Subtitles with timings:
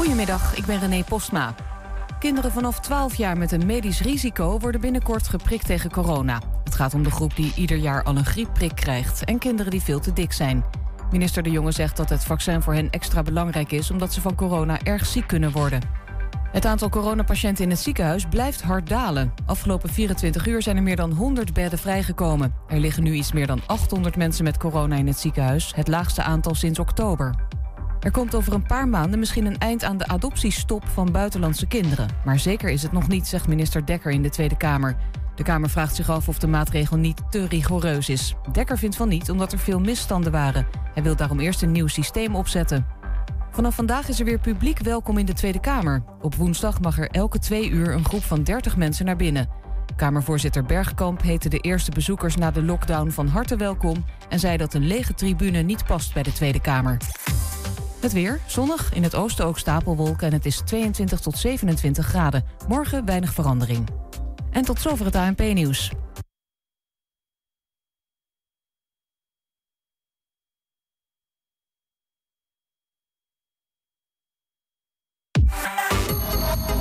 [0.00, 1.54] Goedemiddag, ik ben René Postma.
[2.18, 6.40] Kinderen vanaf 12 jaar met een medisch risico worden binnenkort geprikt tegen corona.
[6.64, 9.82] Het gaat om de groep die ieder jaar al een griepprik krijgt en kinderen die
[9.82, 10.64] veel te dik zijn.
[11.10, 14.34] Minister De Jonge zegt dat het vaccin voor hen extra belangrijk is omdat ze van
[14.34, 15.80] corona erg ziek kunnen worden.
[16.52, 19.32] Het aantal coronapatiënten in het ziekenhuis blijft hard dalen.
[19.46, 22.54] Afgelopen 24 uur zijn er meer dan 100 bedden vrijgekomen.
[22.68, 26.22] Er liggen nu iets meer dan 800 mensen met corona in het ziekenhuis, het laagste
[26.22, 27.34] aantal sinds oktober.
[28.00, 32.08] Er komt over een paar maanden misschien een eind aan de adoptiestop van buitenlandse kinderen.
[32.24, 34.96] Maar zeker is het nog niet, zegt minister Dekker in de Tweede Kamer.
[35.34, 38.34] De Kamer vraagt zich af of de maatregel niet te rigoureus is.
[38.52, 40.66] Dekker vindt van niet, omdat er veel misstanden waren.
[40.94, 42.86] Hij wil daarom eerst een nieuw systeem opzetten.
[43.50, 46.02] Vanaf vandaag is er weer publiek welkom in de Tweede Kamer.
[46.20, 49.48] Op woensdag mag er elke twee uur een groep van 30 mensen naar binnen.
[49.96, 54.74] Kamervoorzitter Bergkamp heette de eerste bezoekers na de lockdown van harte welkom en zei dat
[54.74, 56.96] een lege tribune niet past bij de Tweede Kamer.
[58.00, 62.44] Het weer, zonnig, in het oosten ook stapelwolken en het is 22 tot 27 graden.
[62.68, 63.88] Morgen weinig verandering.
[64.50, 65.90] En tot zover het ANP-nieuws.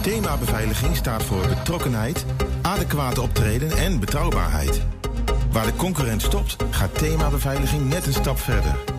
[0.01, 2.25] Thema beveiliging staat voor betrokkenheid,
[2.61, 4.85] adequate optreden en betrouwbaarheid.
[5.51, 8.98] Waar de concurrent stopt, gaat thema beveiliging net een stap verder.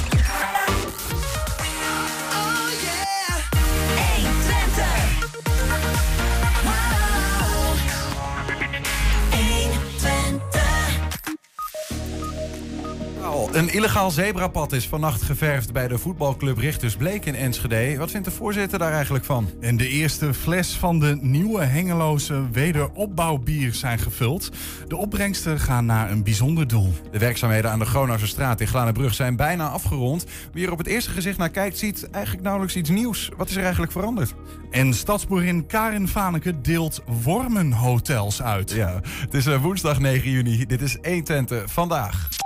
[13.51, 17.97] Een illegaal zebrapad is vannacht geverfd bij de voetbalclub Richters Bleek in Enschede.
[17.97, 19.49] Wat vindt de voorzitter daar eigenlijk van?
[19.59, 24.49] En de eerste fles van de nieuwe Hengeloze wederopbouwbier zijn gevuld.
[24.87, 26.93] De opbrengsten gaan naar een bijzonder doel.
[27.11, 30.25] De werkzaamheden aan de Gronauwse straat in Glanenbrug zijn bijna afgerond.
[30.53, 33.29] Wie er op het eerste gezicht naar kijkt, ziet eigenlijk nauwelijks iets nieuws.
[33.37, 34.33] Wat is er eigenlijk veranderd?
[34.71, 38.71] En stadsboerin Karin Vaneke deelt wormenhotels uit.
[38.71, 40.65] Ja, het is eh, woensdag 9 juni.
[40.65, 42.40] Dit is 120 vandaag.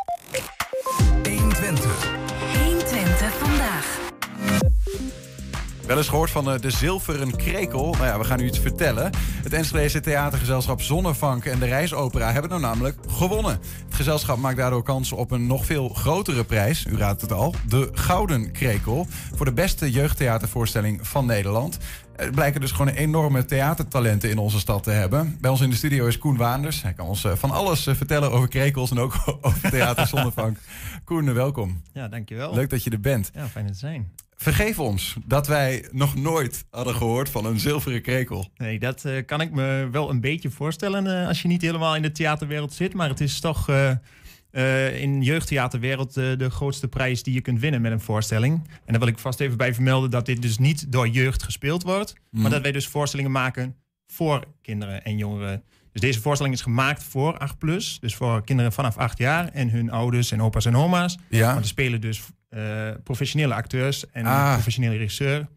[5.88, 7.91] Wel eens gehoord van eh, de zilveren krekel.
[7.91, 9.12] Nou ja, we gaan u iets vertellen.
[9.44, 13.59] Het Enschedese theatergezelschap Zonnevank en de Reisopera hebben nou namelijk gewonnen.
[13.85, 16.85] Het gezelschap maakt daardoor kans op een nog veel grotere prijs.
[16.85, 17.56] U raadt het al.
[17.68, 19.07] De Gouden Krekel.
[19.35, 21.78] Voor de beste jeugdtheatervoorstelling van Nederland.
[22.16, 25.38] Er blijken dus gewoon enorme theatertalenten in onze stad te hebben.
[25.41, 26.81] Bij ons in de studio is Koen Waanders.
[26.81, 30.57] Hij kan ons eh, van alles eh, vertellen over krekels en ook over theater Zonnevank.
[31.03, 31.81] Koen, welkom.
[31.94, 32.53] Ja, dankjewel.
[32.53, 33.29] Leuk dat je er bent.
[33.34, 34.12] Ja, fijn te zijn.
[34.35, 38.50] Vergeef ons dat wij nog nooit hadden gehoord van een zilveren krekel.
[38.57, 41.96] Nee, dat uh, kan ik me wel een beetje voorstellen uh, als je niet helemaal
[41.96, 42.94] in de theaterwereld zit.
[42.94, 47.91] Maar het is toch uh, in jeugdtheaterwereld de grootste prijs die je kunt winnen met
[47.91, 48.68] een voorstelling.
[48.68, 51.84] En daar wil ik vast even bij vermelden dat dit dus niet door jeugd gespeeld
[51.84, 52.13] wordt.
[52.29, 52.41] Mm.
[52.41, 53.75] Maar dat wij dus voorstellingen maken
[54.07, 55.63] voor kinderen en jongeren.
[55.91, 57.97] Dus deze voorstelling is gemaakt voor 8 plus.
[58.00, 61.17] Dus voor kinderen vanaf 8 jaar en hun ouders en opa's en oma's.
[61.29, 61.47] Ja.
[61.47, 62.23] Maar er spelen dus
[62.55, 64.53] uh, professionele acteurs en ah.
[64.53, 65.47] professionele regisseur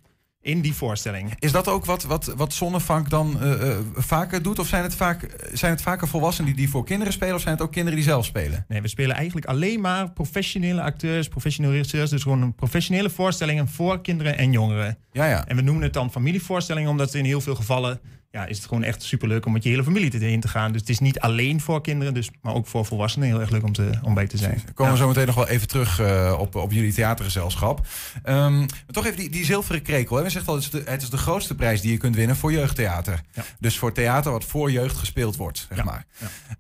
[0.41, 1.35] in die voorstelling.
[1.39, 4.59] Is dat ook wat, wat, wat Zonnevank dan uh, uh, vaker doet?
[4.59, 7.35] Of zijn het, vaak, zijn het vaker volwassenen die, die voor kinderen spelen?
[7.35, 8.65] Of zijn het ook kinderen die zelf spelen?
[8.69, 12.11] Nee, we spelen eigenlijk alleen maar professionele acteurs, professionele regisseurs.
[12.11, 14.99] Dus gewoon een professionele voorstellingen voor kinderen en jongeren.
[15.13, 15.47] Ja, ja.
[15.47, 18.01] En we noemen het dan familievoorstellingen, omdat in heel veel gevallen
[18.31, 20.73] ja, is het gewoon echt superleuk om met je hele familie erin te gaan.
[20.73, 23.65] Dus het is niet alleen voor kinderen, dus, maar ook voor volwassenen heel erg leuk
[23.65, 24.63] om, te, om bij te zijn.
[24.67, 24.99] We komen ja.
[24.99, 27.87] zo meteen nog wel even terug uh, op, op jullie theatergezelschap.
[28.25, 30.17] Um, maar toch even die, die zilveren krekel.
[30.17, 30.23] Hè?
[30.23, 32.37] We zegt al, het is, de, het is de grootste prijs die je kunt winnen
[32.37, 33.21] voor jeugdtheater.
[33.33, 33.45] Ja.
[33.59, 36.07] Dus voor theater wat voor jeugd gespeeld wordt, zeg maar.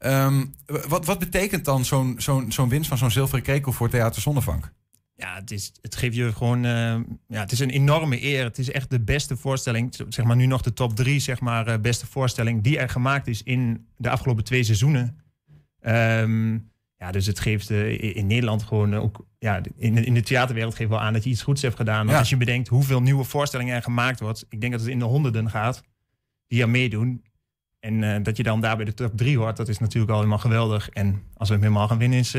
[0.00, 4.22] Um, wat, wat betekent dan zo'n zo'n zo'n winst van zo'n zilveren krekel voor Theater
[4.22, 4.72] Zonnevank?
[5.20, 6.64] Ja, het, is, het geeft je gewoon.
[6.64, 6.70] Uh,
[7.28, 8.44] ja, het is een enorme eer.
[8.44, 9.94] Het is echt de beste voorstelling.
[10.08, 13.26] Zeg maar nu nog de top drie, zeg maar, uh, beste voorstelling die er gemaakt
[13.26, 15.18] is in de afgelopen twee seizoenen.
[15.80, 19.26] Um, ja, dus het geeft uh, in Nederland gewoon ook.
[19.38, 22.04] Ja, in, in de theaterwereld geeft wel aan dat je iets goeds hebt gedaan.
[22.04, 22.20] Maar Ja.
[22.20, 24.46] als je bedenkt hoeveel nieuwe voorstellingen er gemaakt wordt.
[24.48, 25.82] Ik denk dat het in de honderden gaat
[26.46, 27.24] die er meedoen.
[27.80, 30.16] En eh, dat je dan daar bij de top drie hoort, dat is natuurlijk al
[30.16, 30.88] helemaal geweldig.
[30.88, 32.34] En als we hem helemaal gaan winnen, is.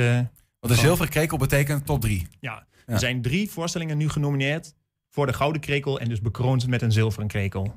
[0.59, 2.27] Eh, Want een zilveren krekel betekent top drie.
[2.39, 2.93] ja, Ja.
[2.93, 4.73] er zijn drie voorstellingen nu genomineerd
[5.09, 7.75] voor de Gouden Krekel en dus bekroond met een zilveren krekel.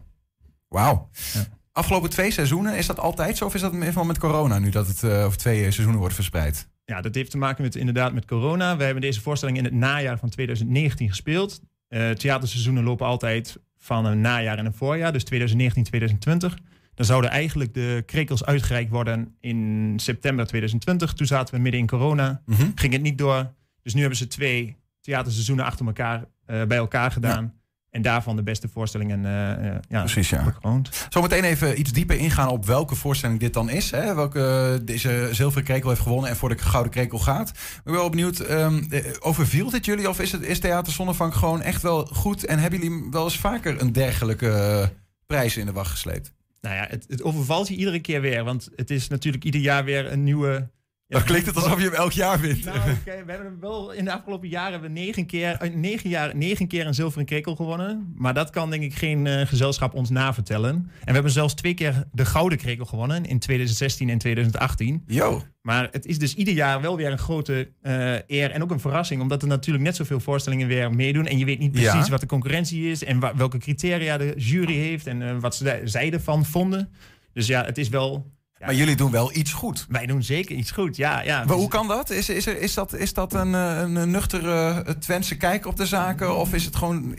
[0.69, 1.08] Wauw.
[1.34, 1.44] Ja.
[1.73, 3.44] Afgelopen twee seizoenen, is dat altijd zo?
[3.44, 5.96] Of is dat in ieder geval met corona nu dat het eh, over twee seizoenen
[5.99, 6.69] wordt verspreid?
[6.84, 8.76] Ja, dat heeft te maken met inderdaad met corona.
[8.76, 11.61] We hebben deze voorstelling in het najaar van 2019 gespeeld.
[11.88, 16.56] Uh, theaterseizoenen lopen altijd van een najaar en een voorjaar, dus 2019, 2020.
[16.94, 21.12] Dan zouden eigenlijk de krekels uitgereikt worden in september 2020.
[21.12, 22.70] Toen zaten we midden in corona, Mhm.
[22.74, 23.52] ging het niet door.
[23.82, 27.54] Dus nu hebben ze twee theaterseizoenen achter elkaar eh, bij elkaar gedaan.
[27.90, 30.44] En daarvan de beste voorstellingen eh, ja, Precies, ja.
[30.44, 31.06] bekroond.
[31.08, 33.90] Zometeen even iets dieper ingaan op welke voorstelling dit dan is.
[33.90, 34.14] Hè?
[34.14, 37.48] Welke deze zilveren krekel heeft gewonnen en voor de gouden krekel gaat.
[37.48, 38.72] Ik ben wel benieuwd, eh,
[39.20, 40.08] overviel dit jullie?
[40.08, 42.44] Of is, het, is Theater Zonnevank gewoon echt wel goed?
[42.44, 44.90] En hebben jullie wel eens vaker een dergelijke
[45.26, 46.32] prijs in de wacht gesleept?
[46.62, 48.44] Nou ja, het, overvalt je iedere keer weer.
[48.44, 50.69] Want het is natuurlijk ieder jaar weer een nieuwe...
[51.12, 52.64] Dan klinkt het alsof je hem elk jaar wint.
[52.64, 56.11] Nou, we hebben hem wel in de afgelopen jaren hebben we negen keer, eh, negen
[56.11, 58.12] jaar, negen keer een zilveren krekel gewonnen.
[58.17, 60.70] Maar dat kan denk ik geen eh, gezelschap ons navertellen.
[60.75, 65.03] En we hebben zelfs twee keer de gouden krekel gewonnen in 2016 en 2018.
[65.06, 68.70] Yo, Maar het is dus ieder jaar wel weer een grote eh, eer en ook
[68.70, 69.20] een verrassing.
[69.23, 71.26] Omdat er natuurlijk net zoveel voorstellingen weer meedoen.
[71.26, 72.09] En je weet niet precies Ja.
[72.11, 76.44] wat de concurrentie is en welke criteria de jury heeft en wat ze, zij ervan
[76.44, 76.88] vonden.
[77.32, 78.31] Dus ja, het is wel.
[78.64, 79.87] Maar jullie doen wel iets goed.
[79.88, 80.97] wij doen zeker iets goed.
[80.97, 81.44] Ja, ja.
[81.44, 82.11] Maar hoe kan dat?
[82.11, 85.76] Is, is, er, is dat, is dat een, eh, een nuchtere eh, Twentse kijk op
[85.76, 86.37] de zaken?
[86.37, 87.14] Of is het gewoon...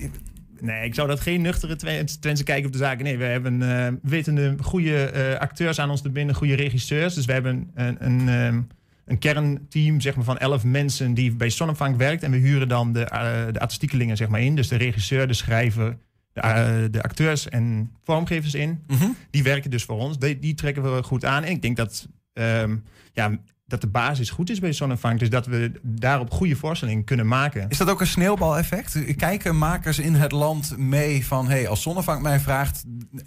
[0.59, 3.03] Nee, ik zou dat geen nuchtere Twen- Twentse kijken op de zaken.
[3.03, 6.55] Nee, we hebben eh, we weten de goede eh, acteurs aan ons te binden, goede
[6.55, 7.13] regisseurs.
[7.13, 8.61] Dus we hebben een, een, ehm,
[9.05, 12.23] een kernteam zeg maar, van elf mensen die bij Sonnenvank werkt.
[12.23, 14.55] En we huren dan de, eh, de artistiekelingen zeg maar, in.
[14.55, 15.97] Dus de regisseur, de schrijver,
[16.33, 18.83] de, eh, de acteurs en vormgevers in.
[18.87, 19.09] Mhm.
[19.29, 20.19] Die werken dus voor ons.
[20.19, 21.43] Die, die trekken we goed aan.
[21.43, 22.75] En ik denk dat, ehm,
[23.13, 25.19] ja, dat de basis goed is bij Sonnenvank.
[25.19, 27.69] Dus dat we daarop goede voorstellingen kunnen maken.
[27.69, 29.15] Is dat ook een sneeuwbaleffect?
[29.15, 31.47] Kijken makers in het land mee van...
[31.47, 32.83] Hey, als Zonnevank mij vraagt,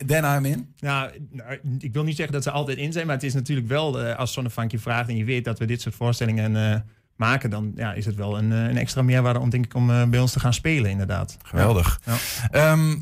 [0.07, 0.75] then I'm in?
[0.79, 3.69] Nou, nou, ik wil niet zeggen dat ze altijd in zijn, maar het is natuurlijk
[3.69, 6.81] wel eh, als Zonnevankje vraagt en je weet dat we dit soort voorstellingen eh,
[7.17, 9.91] maken, dan ja, is het wel een, eh, een extra meerwaarde om denk ik om
[9.91, 11.37] eh, bij ons te gaan spelen, inderdaad.
[11.43, 12.01] Geweldig.
[12.05, 12.17] Ja.
[12.51, 12.97] Ehm,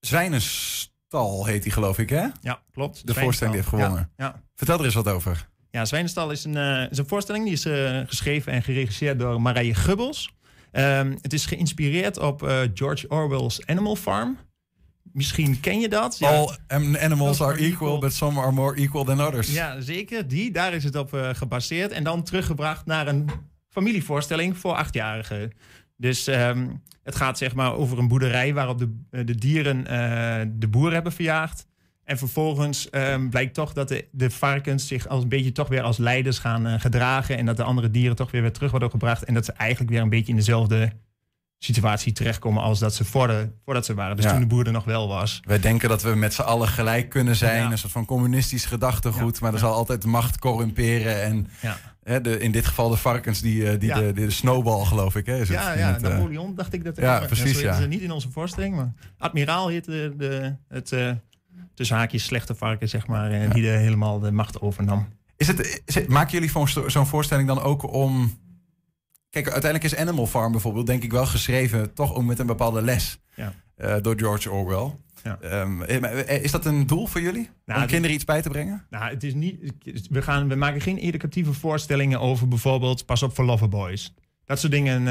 [0.00, 2.26] Zwijnenstal heet die, geloof ik, hè?
[2.40, 3.06] Ja, klopt.
[3.06, 4.10] De voorstelling die heeft gewonnen.
[4.16, 4.42] Ja, ja.
[4.54, 5.48] Vertel er eens wat over.
[5.70, 7.66] Ja, Zwijnenstal is een, eh, is een voorstelling die is
[8.08, 10.34] geschreven en geregisseerd door Marije Gubbels.
[10.72, 14.38] Ehm, het is geïnspireerd op George Orwell's Animal Farm.
[15.12, 16.18] Misschien ken je dat.
[16.18, 16.28] Ja.
[16.28, 16.56] All
[16.98, 19.52] animals are equal, but some are more equal than others.
[19.52, 20.28] Ja, zeker.
[20.28, 21.92] Die, daar is het op gebaseerd.
[21.92, 23.30] En dan teruggebracht naar een
[23.70, 25.52] familievoorstelling voor achtjarigen.
[25.96, 26.66] Dus ehm,
[27.02, 30.92] het gaat zeg maar over een boerderij waarop de, eh, de dieren eh, de boer
[30.92, 31.66] hebben verjaagd.
[32.04, 35.82] En vervolgens ehm, blijkt toch dat de, de varkens zich als een beetje toch weer
[35.82, 37.36] als leiders gaan eh, gedragen.
[37.38, 39.24] En dat de andere dieren toch weer weer terug worden gebracht.
[39.24, 40.92] En dat ze eigenlijk weer een beetje in dezelfde
[41.58, 44.16] situatie terechtkomen als dat ze voor de, voordat ze waren.
[44.16, 44.30] Dus Ja.
[44.30, 45.40] toen de boer er nog wel was.
[45.44, 47.62] Wij denken dat we met z'n allen gelijk kunnen zijn.
[47.62, 47.70] Ja.
[47.70, 49.40] Een soort van communistisch gedachtegoed.
[49.40, 51.22] Maar er zal altijd de macht corrumperen.
[51.22, 51.76] En Ja.
[52.10, 53.98] Hè, de, in dit geval de varkens, die, eh, die Ja.
[54.00, 55.26] de, de snowball, geloof ik.
[55.26, 56.96] Hè, is Ja, ja het, eh, Napoleon dacht ik dat.
[56.96, 57.80] ja, precies, ja.
[57.80, 61.10] ze niet in onze voorstelling, maar admiraal heet de, het eh,
[61.74, 65.08] tussen haakjes slechte varken, zeg maar, eh, die de, helemaal de macht overnam.
[65.36, 68.38] Is het, is het- maken jullie zo'n voorstelling dan ook om...
[69.30, 71.94] Kijk, uiteindelijk is Animal Farm bijvoorbeeld, denk ik wel geschreven...
[71.94, 73.52] toch ook met een bepaalde les Ja.
[73.76, 74.94] eh, door George Orwell.
[75.24, 75.38] Ja.
[75.40, 77.50] Ehm, eh, eh, is dat een doel voor jullie?
[77.64, 78.86] Nou, om kinderen iets bij te brengen?
[78.90, 79.72] Nou, het is niet.
[80.10, 84.14] We, gaan, we maken geen educatieve voorstellingen over bijvoorbeeld pas op voor loverboys.
[84.44, 85.06] Dat soort dingen.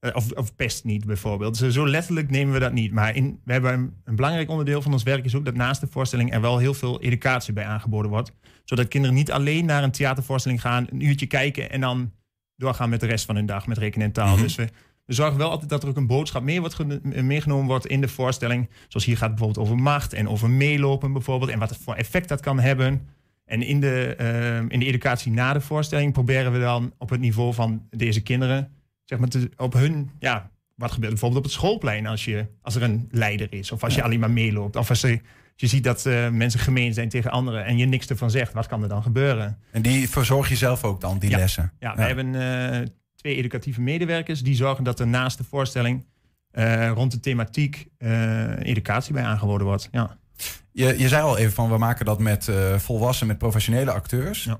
[0.00, 1.56] eh, of, of pest niet bijvoorbeeld.
[1.56, 2.92] Zo, zo letterlijk nemen we dat niet.
[2.92, 5.80] Maar in, we hebben een, een belangrijk onderdeel van ons werk is ook dat naast
[5.80, 8.32] de voorstelling er wel heel veel educatie bij aangeboden wordt.
[8.64, 12.12] Zodat kinderen niet alleen naar een theatervoorstelling gaan, een uurtje kijken en dan
[12.56, 14.34] doorgaan met de rest van hun dag met rekenen en taal.
[14.34, 14.42] Mhm.
[14.42, 14.68] Dus we,
[15.08, 18.00] we zorgen wel altijd dat er ook een boodschap mee wordt geno- meegenomen wordt in
[18.00, 18.68] de voorstelling.
[18.88, 21.50] Zoals hier gaat het bijvoorbeeld over macht en over meelopen bijvoorbeeld.
[21.50, 23.06] En wat voor effect dat kan hebben.
[23.44, 27.20] En in de, eh, in de educatie na de voorstelling proberen we dan op het
[27.20, 28.72] niveau van deze kinderen,
[29.04, 32.74] zeg maar, te, op hun, ja, wat gebeurt bijvoorbeeld op het schoolplein als, je, als
[32.74, 33.72] er een leider is.
[33.72, 34.76] Of als je alleen maar meeloopt.
[34.76, 35.20] Of als je,
[35.56, 38.52] je ziet dat eh, mensen gemeen zijn tegen anderen en je niks ervan zegt.
[38.52, 39.58] Wat kan er dan gebeuren?
[39.70, 41.36] En die verzorg je zelf ook dan, die Ja.
[41.36, 41.72] lessen?
[41.78, 42.86] Ja, we hebben eh,
[43.18, 46.06] twee educatieve medewerkers die zorgen dat er naast de voorstelling
[46.50, 49.88] eh, rond de thematiek eh, educatie bij aangeboden wordt.
[49.92, 50.16] Ja.
[50.72, 54.44] Je, je zei al even van, we maken dat met eh, volwassen, met professionele acteurs.
[54.44, 54.58] Ja.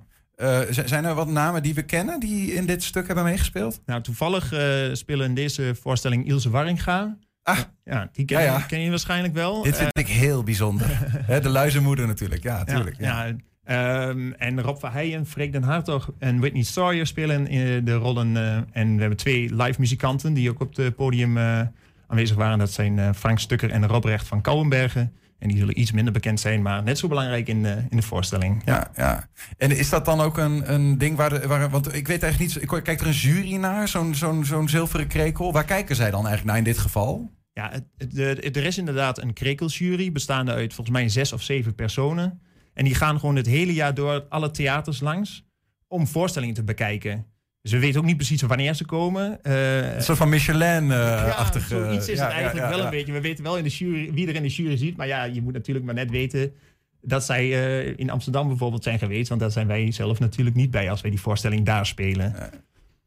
[0.71, 3.81] Zijn er wat namen die we kennen die in dit stuk hebben meegespeeld?
[3.87, 7.17] Nou, toevallig eh, spelen in deze voorstelling Ilse Warringa.
[7.43, 7.59] Ah.
[7.85, 8.61] Ja, die ken, Ja, ja.
[8.61, 9.63] ken je waarschijnlijk wel.
[9.63, 10.87] Dit vind ik heel bijzonder.
[11.43, 12.97] De luizenmoeder natuurlijk, ja, Ja, tuurlijk.
[12.99, 13.37] Ja, ja.
[13.69, 18.37] Ehm, en Rob Verheijen, Freek den Hartog en Whitney Sawyer spelen in de rollen.
[18.37, 21.61] eh, en we hebben twee live muzikanten die ook op het podium eh,
[22.07, 22.59] aanwezig waren.
[22.59, 25.13] Dat zijn eh, Frank Stukker en Robrecht van Kouwenbergen.
[25.39, 28.63] En die zullen iets minder bekend zijn, maar net zo belangrijk in, in de voorstelling.
[28.65, 29.29] Ja, ja.
[29.57, 31.71] En is dat dan ook een, een ding waar, de, waar...
[31.71, 32.63] Want ik weet eigenlijk niet...
[32.63, 35.53] Ik kijk er een jury naar, zo'n zo'n zo'n zilveren krekel.
[35.53, 37.31] Waar kijken zij dan eigenlijk naar in dit geval?
[37.53, 38.19] Ja, het,
[38.57, 42.41] er is inderdaad een krekelsjury bestaande uit volgens mij zes of zeven personen.
[42.79, 45.45] En die gaan gewoon het hele jaar door alle theaters langs
[45.89, 47.27] om voorstellingen te bekijken.
[47.63, 49.39] Dus we weten ook niet precies wanneer ze komen.
[49.43, 51.75] Uh, een soort van Michelin-achtige...
[51.75, 53.13] Uh, ja, zoiets is het eigenlijk wel een beetje.
[53.13, 54.97] We weten wel in de jury, wie er in de jury ziet.
[54.97, 56.53] Maar ja, je moet natuurlijk maar net weten
[57.01, 59.29] dat zij uh, in Amsterdam bijvoorbeeld zijn geweest.
[59.29, 62.35] Want daar zijn wij zelf natuurlijk niet bij als wij die voorstelling daar spelen.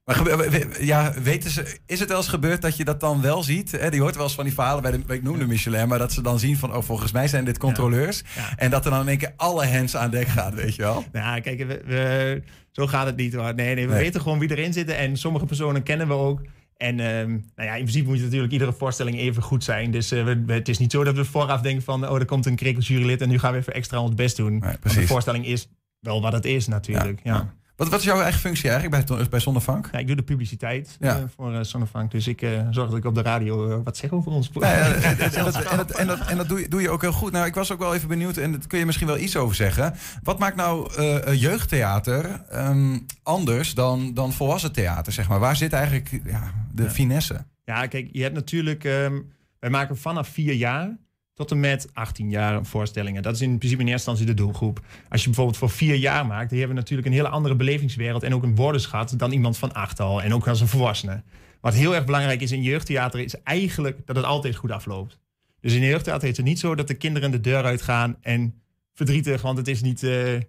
[0.06, 3.72] Maar ja, weten ze, is het wel eens gebeurd dat je dat dan wel ziet?
[3.72, 3.90] Hè?
[3.90, 6.22] Die hoort wel eens van die verhalen bij de, ik noemde Michelin, maar dat ze
[6.22, 8.24] dan zien van, oh, volgens mij zijn dit controleurs.
[8.56, 11.04] En dat er dan in één keer alle hands aan dek gaat, weet je wel?
[11.12, 12.42] Nou, kijk, we,
[12.72, 13.56] zo gaat het niet hoor.
[13.56, 16.42] Nee, nee, we weten gewoon wie erin zit en sommige personen kennen we ook.
[16.78, 19.92] En um, nou ja, in principe moet natuurlijk iedere voorstelling even goed zijn.
[19.92, 22.10] Dus uh, we, het is niet zo dat we vooraf denken van...
[22.10, 24.60] oh, er komt een krekeljurylid en nu gaan we even extra ons best doen.
[24.60, 25.68] Nee, de voorstelling is
[26.00, 27.20] wel wat het is natuurlijk.
[27.24, 27.54] ja.
[27.76, 29.90] Wat, wat is jouw eigen functie eigenlijk bij, bij Zonnevank?
[29.92, 31.18] Ja, ik doe de publiciteit ja.
[31.18, 32.12] uh, voor uh, Zonnevank.
[32.12, 34.50] Dus ik uh, zorg dat ik op de radio wat zeg over ons.
[34.54, 34.62] Ja,
[34.94, 35.44] en, dat, en,
[35.78, 37.32] dat, en, dat, en dat doe je, doe je ook heel goed.
[37.32, 39.56] Nou, ik was ook wel even benieuwd, en daar kun je misschien wel iets over
[39.56, 39.94] zeggen.
[40.24, 40.94] Wat maakt nou
[41.36, 45.40] jeugdtheater um, anders dan, dan volwassen theater, zeg maar?
[45.40, 47.46] Waar zit eigenlijk ja, de finesse?
[47.66, 48.84] Ja, kijk, je hebt natuurlijk...
[48.84, 50.98] Um, wij maken vanaf vier jaar
[51.42, 53.24] tot en met 18 jaar voorstellingen.
[53.24, 54.80] Dat is in principe in eerste instantie de doelgroep.
[55.10, 58.24] Als je bijvoorbeeld voor vier jaar maakt, dan hebben we natuurlijk een hele andere belevingswereld
[58.24, 61.24] en ook een woordenschat dan iemand van acht al en ook als een volwassene.
[61.62, 65.20] Wat heel erg belangrijk is in jeugdtheater is eigenlijk dat het altijd goed afloopt.
[65.60, 68.62] Dus in jeugdtheater is het niet zo dat de kinderen de deur uitgaan en
[68.94, 70.04] verdrietig, want het is niet.
[70.04, 70.40] Uh,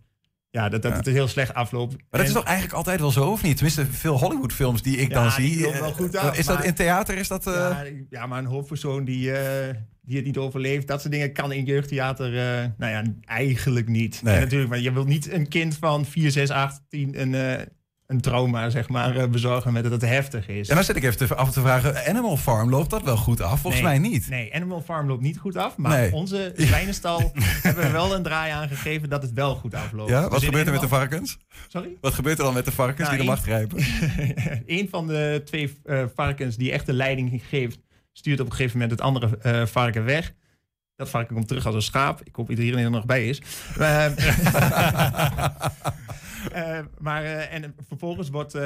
[0.50, 1.92] ja, dat, dat het heel slecht afloopt.
[1.92, 3.56] Maar dat is toch eigenlijk altijd wel zo, of niet?
[3.56, 5.62] Tenminste, veel Hollywoodfilms die ik dan zie.
[5.62, 7.16] wel eh, goed af, is dat in theater?
[7.16, 7.54] Is dat, uh...
[7.54, 9.38] ja, ja, maar een hoofdpersoon die, uh,
[10.02, 14.22] die het niet overleeft, dat soort dingen kan in jeugdtheater, uh, nou ja, eigenlijk niet.
[14.22, 14.38] Nee.
[14.38, 17.34] natuurlijk, maar je wilt niet een kind van 4, 6, 8, 10 een
[18.12, 20.68] een trauma zeg maar, eh, bezorgen met dat het heftig is.
[20.68, 23.60] En dan zit ik even af te vragen, Animal Farm, loopt dat wel goed af?
[23.60, 24.28] Volgens mij niet.
[24.28, 25.76] Nee, Animal Farm loopt niet goed af.
[25.76, 27.32] Maar onze zwijnenstal
[27.62, 30.10] hebben we wel een draai aangegeven dat het wel goed afloopt.
[30.10, 31.38] Ja, wat dus gebeurt er met de varkens?
[31.68, 31.96] Sorry?
[32.00, 33.78] Wat gebeurt er dan met de varkens die de macht grijpen?
[34.66, 35.76] een van de twee
[36.14, 37.78] varkens die echt de leiding geeft,
[38.12, 40.32] stuurt op een gegeven moment het andere uh, varken weg.
[40.96, 42.20] Dat varken komt terug als een schaap.
[42.24, 43.42] Ik hoop dat iedereen er nog bij is.
[43.78, 44.06] Uh,
[46.98, 48.58] maar, uh, en vervolgens wordt,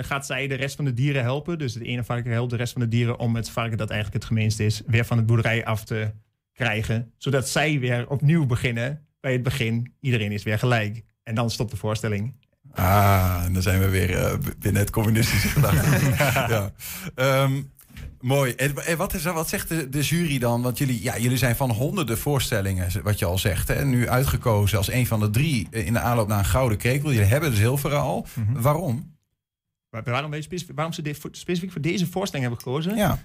[0.00, 1.58] gaat zij de rest van de dieren helpen.
[1.58, 4.22] Dus het ene varken helpt de rest van de dieren om het varken dat eigenlijk
[4.22, 6.12] het gemeenste is, weer van het boerderij af te
[6.52, 7.12] krijgen.
[7.18, 9.92] Zodat zij weer opnieuw beginnen bij het begin.
[10.00, 11.04] Iedereen is weer gelijk.
[11.22, 12.34] En dan stopt de voorstelling.
[12.72, 16.14] Ah, en dan zijn we weer binnen het communistische gedachte.
[17.14, 17.42] ja.
[17.42, 17.74] Um,
[18.20, 18.52] Mooi.
[18.52, 20.62] En wat, is, wat zegt de, de, jury dan?
[20.62, 23.68] Want jullie, ja, jullie zijn van honderden voorstellingen, wat je al zegt.
[23.68, 27.12] Hè, nu uitgekozen als een van de drie in de aanloop naar een gouden krekel.
[27.12, 28.26] Jullie hebben de zilveren al.
[28.34, 29.14] Mm Waarom?
[29.90, 30.30] Waarom,
[30.74, 32.96] waarom ze dit, specifiek voor deze voorstelling hebben gekozen?
[32.96, 33.18] Ja.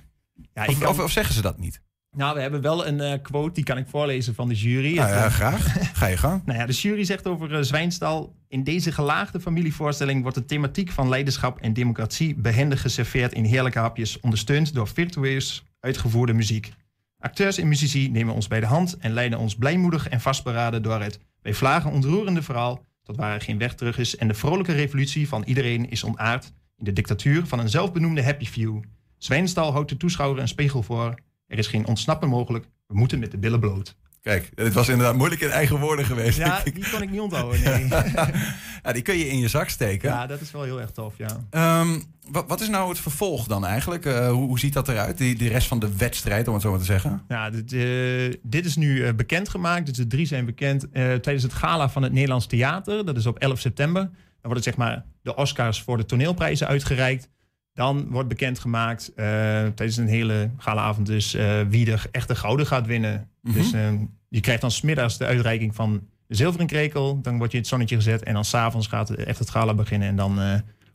[0.54, 1.82] ja of, of, of zeggen ze dat niet?
[2.18, 4.96] Nou, we hebben wel een uh, quote, die kan ik voorlezen van de jury.
[4.96, 5.98] Nou ja, graag.
[5.98, 6.42] Ga je gang.
[6.46, 8.36] nou ja, de jury zegt over uh, Zwijnstal...
[8.48, 12.36] In deze gelaagde familievoorstelling wordt de thematiek van leiderschap en democratie...
[12.36, 14.20] behendig geserveerd in heerlijke hapjes...
[14.20, 16.74] ondersteund door virtueus uitgevoerde muziek.
[17.20, 18.98] Acteurs en muzici nemen ons bij de hand...
[18.98, 21.20] en leiden ons blijmoedig en vastberaden door het...
[21.42, 22.86] bij vlagen ontroerende verhaal...
[23.04, 24.16] tot waar er geen weg terug is...
[24.16, 26.54] en de vrolijke revolutie van iedereen is ontaard...
[26.78, 28.80] in de dictatuur van een zelfbenoemde happy few.
[29.18, 31.16] Zwijnstal houdt de toeschouwer een spiegel voor...
[31.52, 32.66] Er is geen ontsnappen mogelijk.
[32.88, 33.96] We moeten met de billen bloot.
[34.22, 36.38] Kijk, het was inderdaad moeilijk in eigen woorden geweest.
[36.38, 37.88] Ja, die kon ik niet onthouden, nee.
[38.84, 40.10] ja, die kun je in je zak steken.
[40.10, 41.80] Ja, dat is wel heel erg tof, ja.
[41.82, 44.06] Um, wat, wat, is nou het vervolg dan eigenlijk?
[44.06, 46.70] Uh, hoe, hoe, ziet dat eruit, die, die rest van de wedstrijd, om het zo
[46.70, 47.22] maar te zeggen?
[47.28, 49.86] Ja, dit, uh, dit is nu uh, bekendgemaakt.
[49.86, 53.06] Dus de drie zijn bekend tijdens het gala van het Nederlands Theater.
[53.06, 54.02] Dat is op 11 september.
[54.02, 57.30] Dan worden zeg maar de Oscars voor de toneelprijzen uitgereikt.
[57.74, 59.16] Dan wordt bekendgemaakt uh,
[59.76, 63.30] tijdens een hele avond dus uh, wie er echt de gouden gaat winnen.
[63.42, 63.54] Mhm.
[63.54, 63.90] Dus uh,
[64.28, 67.22] je krijgt dan smiddags de uitreiking van de zilveren krekel.
[67.22, 70.08] Dan word je in het zonnetje gezet en dan s'avonds gaat echt het gala beginnen.
[70.08, 70.40] En dan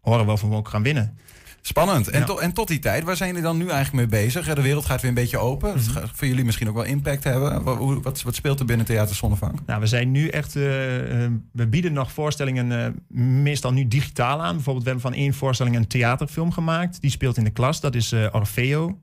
[0.00, 1.18] horen we of we ook gaan winnen.
[1.66, 2.08] Spannend.
[2.08, 4.54] En, to, en tot die tijd, waar zijn jullie dan nu eigenlijk mee bezig?
[4.54, 5.72] De wereld gaat weer een beetje open.
[5.72, 7.62] Dat gaat voor jullie misschien ook wel impact hebben.
[7.62, 9.58] Wat, wat, wat speelt er binnen Theater Zonnevank?
[9.66, 10.56] Nou, we zijn nu echt...
[10.56, 10.62] Uh,
[11.52, 14.54] we bieden nog voorstellingen uh, meestal nu digitaal aan.
[14.54, 17.00] Bijvoorbeeld, we hebben van één voorstelling een theaterfilm gemaakt.
[17.00, 17.80] Die speelt in de klas.
[17.80, 18.98] Dat is uh, Orfeo.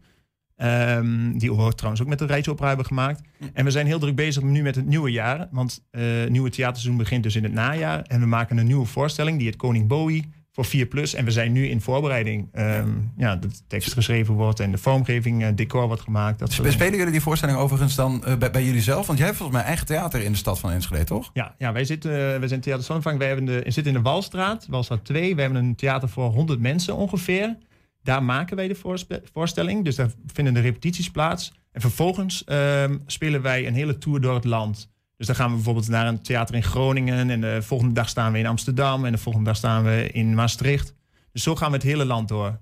[0.58, 3.22] Um, die we trouwens ook met de Rijksopera hebben gemaakt.
[3.54, 5.48] En we zijn heel druk bezig nu met het nieuwe jaar.
[5.52, 8.02] Want het nieuwe theaterseizoen begint dus in het najaar.
[8.02, 9.38] En we maken een nieuwe voorstelling.
[9.38, 11.14] Die het Koning Bowie voor 4 plus.
[11.14, 12.48] En we zijn nu in voorbereiding.
[12.52, 16.40] ehm, ja, dat de tekst geschreven wordt en de vormgeving, eh, decor wordt gemaakt.
[16.40, 16.74] Dat soort dingen.
[16.80, 19.06] Spelen jullie die voorstelling overigens dan eh, bij, bij jullie zelf?
[19.06, 21.30] Want jij hebt volgens mij eigen theater in de stad van Enschede, toch?
[21.34, 23.18] Ja, ja wij, zitten, eh, wij zijn Theater Zonvang.
[23.18, 25.36] Wij hebben de, zitten in de Walstraat, Walstraat 2.
[25.36, 27.58] We hebben een theater voor 100 mensen ongeveer.
[28.04, 29.84] Daar maken wij de voorspe- voorstelling.
[29.84, 31.54] Dus daar vinden de repetities plaats.
[31.72, 34.92] En vervolgens ehm, spelen wij een hele tour door het land.
[35.18, 37.30] Dus dan gaan we bijvoorbeeld naar een theater in Groningen.
[37.30, 39.06] En de volgende dag staan we in Amsterdam.
[39.06, 40.94] En de volgende dag staan we in Maastricht.
[41.32, 42.60] Dus zo gaan we het hele land door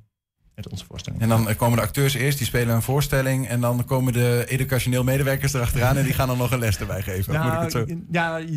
[0.56, 1.22] met onze voorstelling.
[1.22, 3.48] En dan komen de acteurs eerst, die spelen een voorstelling.
[3.48, 5.98] En dan komen de educationeel medewerkers erachteraan.
[5.98, 7.42] en die gaan dan nog een les erbij geven.
[7.44, 7.86] Moet ik het zo...
[7.88, 8.48] Nou, ja,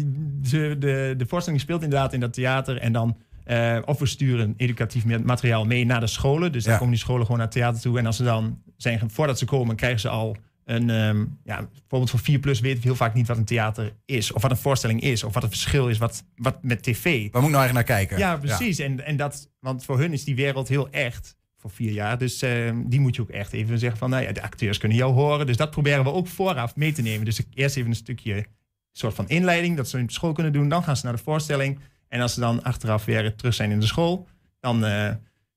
[0.44, 2.78] ze- de, de voorstelling speelt inderdaad in dat theater.
[2.78, 6.52] En dan, eh, of we sturen educatief ma- materiaal mee naar de scholen.
[6.52, 6.78] Dus dan Ja.
[6.78, 7.98] komen die scholen gewoon naar het theater toe.
[7.98, 10.90] En als ze dan zijn, voordat ze komen, krijgen ze al een.
[10.90, 14.32] ehm, ja, bijvoorbeeld voor 4 plus weten we heel vaak niet wat een theater is.
[14.32, 15.24] Of wat een voorstelling is.
[15.24, 17.02] Of wat het verschil is wat, wat met tv.
[17.04, 18.18] Waar moet ik nou eigenlijk naar kijken?
[18.18, 18.78] Ja, precies.
[18.78, 22.18] En, en dat, want voor hun is die wereld heel echt voor vier jaar.
[22.18, 24.98] Dus ehm, die moet je ook echt even zeggen van, nou ja, de acteurs kunnen
[24.98, 25.46] jou horen.
[25.46, 27.24] Dus dat proberen we ook vooraf mee te nemen.
[27.24, 28.46] Dus eerst even een stukje
[28.92, 30.68] soort van inleiding, dat ze in school kunnen doen.
[30.68, 31.78] Dan gaan ze naar de voorstelling.
[32.08, 34.26] En als ze dan achteraf weer terug zijn in de school,
[34.60, 35.10] dan, eh,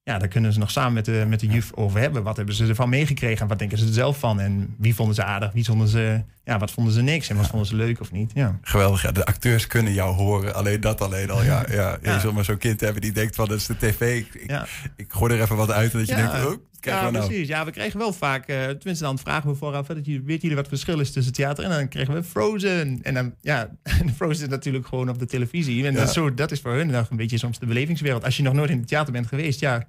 [0.08, 2.24] ja, dan kunnen ze nog samen met de, met de juf over hebben.
[2.24, 4.40] Wat hebben ze ervan meegekregen en wat denken ze er zelf van?
[4.40, 7.48] En wie vonden ze aardig, wie vonden ze, ja, wat vonden ze niks en wat
[7.48, 8.32] vonden ze leuk of niet?
[8.34, 8.60] Ja.
[8.62, 9.12] Geweldig, ja.
[9.12, 10.56] De acteurs kunnen jou horen.
[10.56, 11.66] Alleen dat alleen al, ja.
[11.72, 11.98] ja.
[12.02, 12.20] Je Ja.
[12.20, 14.18] zult maar zo'n kind hebben die denkt van, dat is de tv.
[14.18, 14.48] Ik,
[14.96, 15.92] ik, gooi er even wat uit.
[15.94, 17.26] En dat je denkt, oh, ja, nou?
[17.28, 17.48] precies.
[17.48, 20.42] Ja, we krijgen wel vaak, eh, tenminste dan vragen we vooraf, hè, dat jullie, weten
[20.42, 23.00] jullie wat het verschil is tussen theater en dan krijgen we Frozen.
[23.04, 23.70] En dan, ja,
[24.02, 25.86] en Frozen is natuurlijk gewoon op de televisie.
[25.86, 26.00] En Ja.
[26.00, 28.24] dat, is zo, dat is voor hun nog een beetje soms de belevingswereld.
[28.24, 29.84] Als je nog nooit in het theater bent geweest, ja,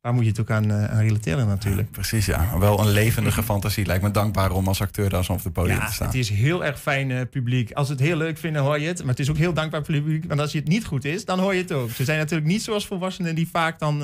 [0.00, 1.90] waar moet je het ook aan, eh, aan relateren natuurlijk.
[1.90, 2.58] Precies, ja.
[2.58, 3.86] Wel een levendige fantasie.
[3.86, 6.06] Lijkt me dankbaar om als acteur daar zo op het podium Ja, te staan.
[6.06, 7.72] het is heel erg fijn eh, publiek.
[7.72, 8.98] Als ze het heel leuk vinden, hoor je het.
[8.98, 10.24] Maar het is ook heel dankbaar publiek.
[10.28, 11.90] Want als je het niet goed is, dan hoor je het ook.
[11.90, 14.02] Ze zijn natuurlijk niet zoals volwassenen die vaak dan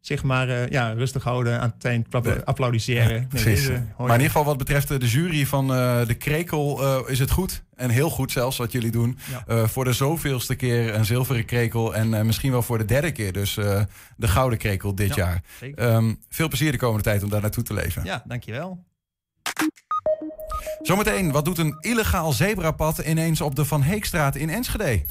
[0.00, 2.06] zich maar eh, ja, rustig houden aan het eind
[2.44, 3.08] applaudisseren.
[3.08, 3.44] Nee, Precies.
[3.44, 7.12] deze hoor maar in ieder geval wat betreft de jury van eh, de Krekel eh,
[7.12, 7.62] is het goed.
[7.80, 9.18] En heel goed zelfs wat jullie doen.
[9.30, 9.44] Ja.
[9.46, 11.94] Eh, voor de zoveelste keer een zilveren krekel.
[11.94, 13.80] En eh, misschien wel voor de derde keer dus eh,
[14.16, 15.72] de gouden krekel dit Ja, jaar.
[15.74, 18.04] Ehm, veel plezier de komende tijd om daar naartoe te leven.
[18.04, 18.84] Ja, dankjewel.
[20.82, 25.02] Zometeen, wat doet een illegaal zebrapad ineens op de Van Heekstraat in Enschede?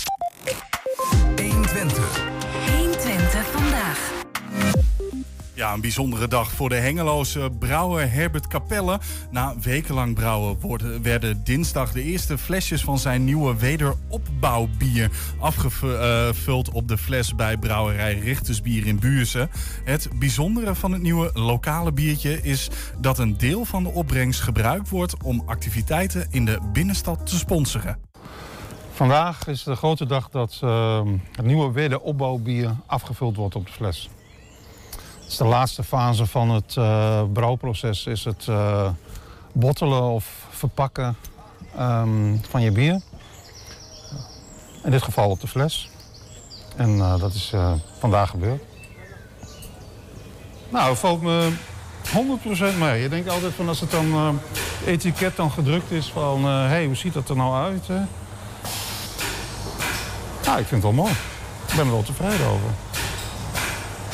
[1.36, 2.22] 120.
[2.78, 4.12] 120 vandaag.
[5.60, 9.00] Ja, een bijzondere dag voor de Hengeloze brouwer Herbert Capelle.
[9.32, 16.88] Na wekenlang brouwen worden, werden dinsdag de eerste flesjes van zijn nieuwe wederopbouwbier afgevuld op
[16.88, 19.50] de fles bij brouwerij Richtersbier in Buurse.
[19.84, 24.90] Het bijzondere van het nieuwe lokale biertje is dat een deel van de opbrengst gebruikt
[24.90, 27.98] wordt om activiteiten in de binnenstad te sponsoren.
[28.92, 34.10] Vandaag is de grote dag dat eh, het nieuwe wederopbouwbier afgevuld wordt op de fles.
[35.30, 38.06] Is de laatste fase van het eh, brouwproces.
[38.06, 38.90] Is het eh,
[39.52, 41.18] bottelen of verpakken
[41.76, 43.02] ehm, van je bier.
[44.84, 45.90] In dit geval op de fles.
[46.76, 47.54] En eh, dat is
[48.00, 48.64] vandaag gebeurd.
[50.70, 51.52] Nou, valt me
[52.74, 53.02] 100% mee.
[53.02, 54.40] Je denkt altijd van als het dan
[54.86, 56.44] etiket dan gedrukt is van...
[56.46, 57.86] hé, hey, hoe ziet dat er nou uit?
[60.44, 61.12] Ja, ik vind het wel mooi.
[61.68, 62.70] Ik ben er wel tevreden over.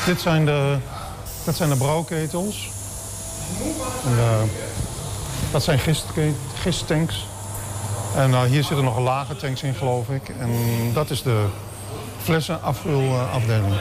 [0.04, 0.78] Dit zijn de,
[1.46, 2.70] dat zijn de brouwketels.
[4.04, 4.42] En, eh,
[5.50, 5.78] dat zijn
[6.62, 7.26] gisttanks.
[8.14, 10.28] En eh, hier zitten nog lage tanks in, geloof ik.
[10.28, 10.50] En
[10.92, 11.46] dat is de
[12.22, 13.74] flessenafvulafdeling.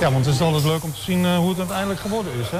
[0.00, 2.50] Ja, want het is altijd leuk om te zien eh, hoe het uiteindelijk geworden is,
[2.50, 2.58] hè?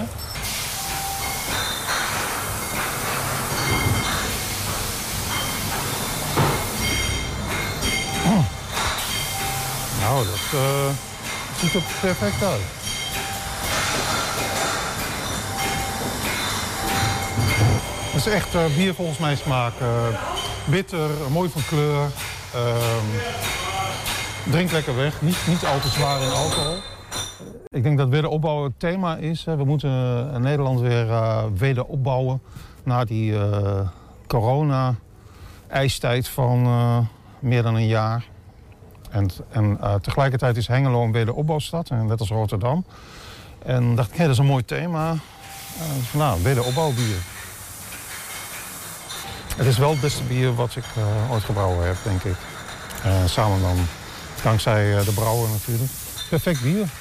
[8.26, 8.44] Oh.
[10.00, 10.88] Nou, dat eh,
[11.60, 12.60] ziet er perfect uit.
[18.10, 19.72] Het is echt eh, bier volgens mijn smaak.
[20.64, 22.10] bitter, mooi van kleur.
[22.54, 23.06] ehm,
[24.50, 25.20] drink lekker weg.
[25.20, 26.76] Niet, niet al te zwaar in alcohol.
[27.74, 29.44] Ik denk dat wederopbouwen het thema is.
[29.44, 29.90] We moeten
[30.32, 32.42] eh, Nederland weer eh, wederopbouwen
[32.84, 33.88] na die eh,
[34.26, 36.62] corona-ijstijd van
[37.38, 38.24] meer dan een jaar.
[39.10, 42.84] En, en tegelijkertijd is Hengelo een wederopbouwstad, net als Rotterdam.
[43.58, 45.16] En dacht ik, dat is een mooi thema.
[45.98, 47.16] Dus, nou, wederopbouwbier.
[49.56, 50.84] Het is wel het beste bier wat ik
[51.30, 52.36] ooit gebrouwen heb, denk ik.
[53.26, 53.76] Samen dan,
[54.42, 55.90] dankzij de brouwer natuurlijk.
[56.28, 56.99] Perfect bier.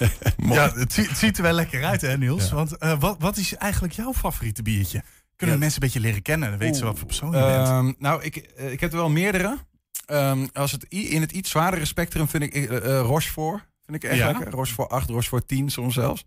[0.56, 2.48] Ja, het, zie- het ziet er wel lekker uit, hè, Niels?
[2.48, 2.54] Ja.
[2.54, 5.02] Want eh, wat, wat is eigenlijk jouw favoriete biertje?
[5.36, 6.50] Kunnen we mensen een beetje leren kennen?
[6.50, 7.68] Dan weten ze wat voor persoon je bent.
[7.68, 9.56] Ehm, nou, ik, eh, ik heb er wel meerdere.
[10.06, 13.68] Ehm, als het in het iets zwaardere spectrum vind ik eh, Rochefort.
[13.90, 14.26] Vind ik echt Ja?
[14.26, 14.50] lekker.
[14.50, 16.24] Rochefort 8, Rochefort 10 soms zelfs.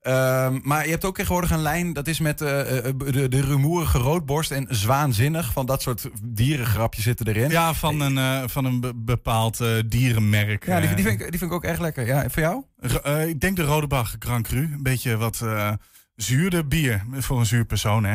[0.00, 3.40] Ehm, maar je hebt ook tegenwoordig een lijn, dat is met eh, eh, de, de
[3.40, 5.52] rumoerige roodborst en zwaanzinnig.
[5.52, 7.50] Van dat soort dierengrapjes zitten erin.
[7.50, 10.66] Ja, van een, eh, van een be- bepaald eh, dierenmerk.
[10.66, 10.94] Ja, die, eh.
[10.96, 12.06] die, vind ik, die vind ik ook echt lekker.
[12.06, 12.64] Ja, en voor jou?
[13.02, 14.62] Eh, ik denk de Rodebach Grand Cru.
[14.72, 15.72] Een beetje wat eh,
[16.16, 17.04] zuurder bier.
[17.12, 18.14] Voor een zuur persoon, hè?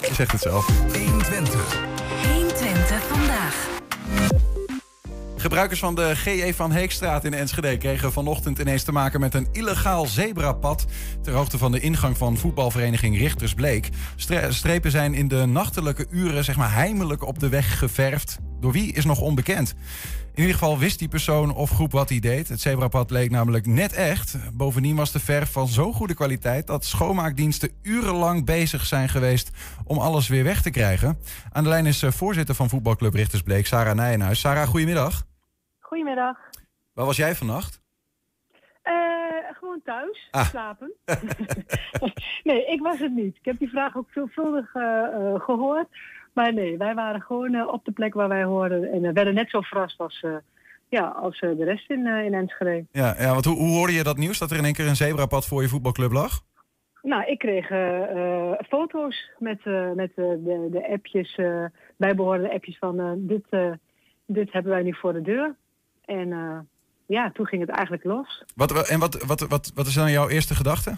[0.00, 0.66] Je zegt het zelf.
[0.66, 1.04] 120.
[1.10, 1.95] 120
[5.38, 9.48] Gebruikers van de GE van Heekstraat in Enschede kregen vanochtend ineens te maken met een
[9.52, 10.86] illegaal zebrapad
[11.22, 13.88] ter hoogte van de ingang van voetbalvereniging Richtersbleek.
[14.16, 18.38] Stre- strepen zijn in de nachtelijke uren zeg maar heimelijk op de weg geverfd.
[18.60, 19.74] Door wie is nog onbekend.
[20.36, 22.48] In ieder geval wist die persoon of groep wat hij deed.
[22.48, 24.36] Het zebrapad leek namelijk net echt.
[24.56, 29.50] Bovendien was de verf van zo'n goede kwaliteit dat schoonmaakdiensten urenlang bezig zijn geweest
[29.84, 31.18] om alles weer weg te krijgen.
[31.52, 34.40] Aan de lijn is eh, voorzitter van voetbalclub Richtersbleek, Sarah Nijenhuis.
[34.40, 35.26] Sarah, goedemiddag.
[35.80, 36.36] Goedemiddag.
[36.92, 37.80] Waar was jij vannacht?
[38.82, 38.94] Eh,
[39.58, 40.44] gewoon thuis, Ah.
[40.48, 40.92] slapen.
[42.44, 43.36] nee, ik was het niet.
[43.36, 45.88] Ik heb die vraag ook veelvuldig eh, gehoord.
[46.36, 48.92] Maar nee, wij waren gewoon eh, op de plek waar wij hoorden.
[48.92, 50.36] En eh, werden net zo verrast als, eh,
[50.88, 52.84] ja, als de rest in, in Enschede.
[52.90, 54.96] Ja, ja want hoe, hoe hoorde je dat nieuws dat er in één keer een
[54.96, 56.40] zebrapad voor je voetbalclub lag?
[57.02, 57.66] Nou, ik kreeg
[58.68, 61.64] foto's met, met de, de appjes, eh
[61.96, 63.44] bijbehorende appjes van dit,
[64.26, 65.54] dit hebben wij nu voor de deur.
[66.04, 66.28] En
[67.06, 68.44] ja, toen ging het eigenlijk los.
[68.54, 70.96] Wat, en wat, wat, wat, wat is dan jouw eerste gedachte?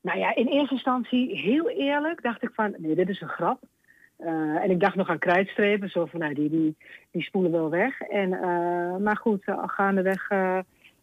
[0.00, 3.62] Nou ja, in eerste instantie, heel eerlijk, dacht ik van, nee, dit is een grap.
[4.20, 6.76] Eh, en ik dacht nog aan krijtstrepen, zo van, nou, die, die,
[7.10, 8.00] die spoelen wel weg.
[8.00, 10.28] En, eh, maar goed, uh, gaandeweg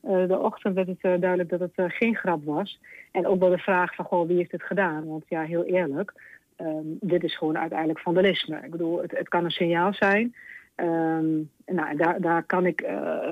[0.02, 2.80] de ochtend werd het duidelijk dat het geen grap was.
[3.12, 5.08] En ook wel de vraag van, goh, wie heeft het gedaan?
[5.08, 6.14] Want ja, heel eerlijk,
[6.56, 8.60] ehm, dit is gewoon uiteindelijk vandalisme.
[8.64, 10.36] Ik bedoel, het, het kan een signaal zijn.
[10.76, 11.28] Ehm,
[11.66, 12.86] nou, daar, daar kan ik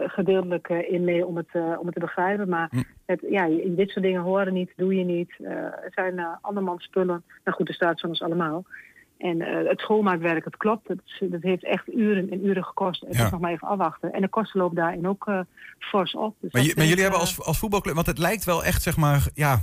[0.05, 2.49] gedeeltelijk in mee om het, om het te begrijpen.
[2.49, 2.81] Maar Hm.
[3.05, 5.33] het, ja, dit soort dingen horen niet, doe je niet.
[5.81, 7.23] Het zijn andermans spullen.
[7.43, 8.65] Nou goed, er staat van ons allemaal.
[9.17, 10.87] En eh, het schoonmaakwerk, het klopt.
[11.19, 13.01] Dat heeft echt uren en uren gekost.
[13.05, 13.25] Het Ja.
[13.25, 14.13] is nog maar even afwachten.
[14.13, 15.39] En de kosten lopen daarin ook eh,
[15.79, 16.35] fors op.
[16.39, 18.97] Dus Maar, je- jullie hebben eh, als, als voetbalclub, want het lijkt wel echt zeg
[18.97, 19.61] maar, ja,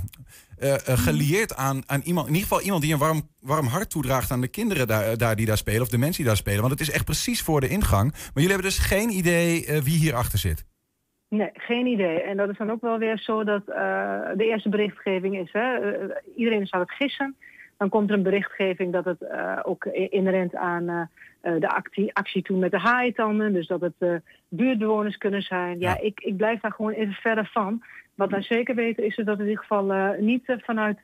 [0.57, 4.31] eh, gelieerd aan, aan iemand, in ieder geval iemand die een warm, warm hart toedraagt
[4.31, 6.59] aan de kinderen daar, daar die daar spelen, of de mensen die daar spelen.
[6.59, 8.11] Want het is echt precies voor de ingang.
[8.11, 10.65] Maar jullie hebben dus geen idee wie hierachter zit.
[11.29, 12.21] Nee, geen idee.
[12.21, 15.49] En dat is dan ook wel weer zo dat de eerste berichtgeving is...
[15.51, 15.77] Hè,
[16.35, 17.35] iedereen aan het gissen.
[17.83, 21.01] Dan komt er een berichtgeving dat het eh, ook inherent aan eh,
[21.41, 23.53] eh, de actie, actie toen met de haaientanden...
[23.53, 25.79] dus dat het buurtbewoners kunnen zijn.
[25.79, 25.99] Ja, Ja.
[25.99, 27.83] Ik, ik blijf daar gewoon even verder van.
[28.15, 30.99] Wat wij zeker weten is dat het in ieder geval niet vanuit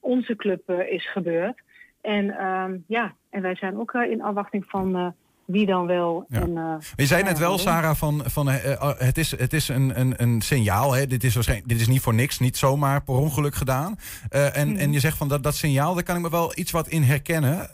[0.00, 1.62] onze club is gebeurd.
[2.00, 5.14] En ehm, ja, en wij zijn ook in afwachting van
[5.46, 6.24] wie dan wel...
[6.28, 6.40] Ja.
[6.40, 7.58] En, eh, je zei net wel?
[7.58, 10.92] Sarah, van, van eh, eh, het is, het is een, een, een signaal.
[10.92, 11.06] Hè?
[11.06, 13.96] Dit, is waarschijnlijk, dit is niet voor niks, niet zomaar per ongeluk gedaan.
[14.30, 16.88] En, en je zegt van dat, dat signaal, daar kan ik me wel iets wat
[16.88, 17.70] in herkennen.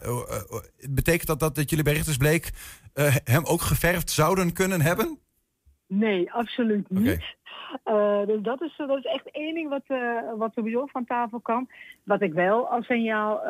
[0.91, 2.51] Betekent dat, dat dat jullie bij Richtersbleek
[3.25, 5.19] hem ook geverfd zouden kunnen hebben?
[5.87, 7.35] Nee, absoluut niet.
[8.27, 11.69] Dus dat is, dat is echt één ding wat, eh, wat sowieso van tafel kan.
[12.05, 13.41] Wat ik wel als signaal,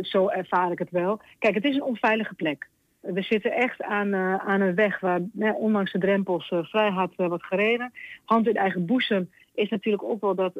[0.00, 1.20] zo ervaar ik het wel.
[1.38, 2.68] Kijk, het is een onveilige plek.
[3.00, 5.20] We zitten echt aan, eh, aan een weg waar
[5.54, 7.92] ondanks de drempels eh, vrij hard wordt gereden.
[8.24, 10.52] Hand in eigen boezem is natuurlijk ook wel dat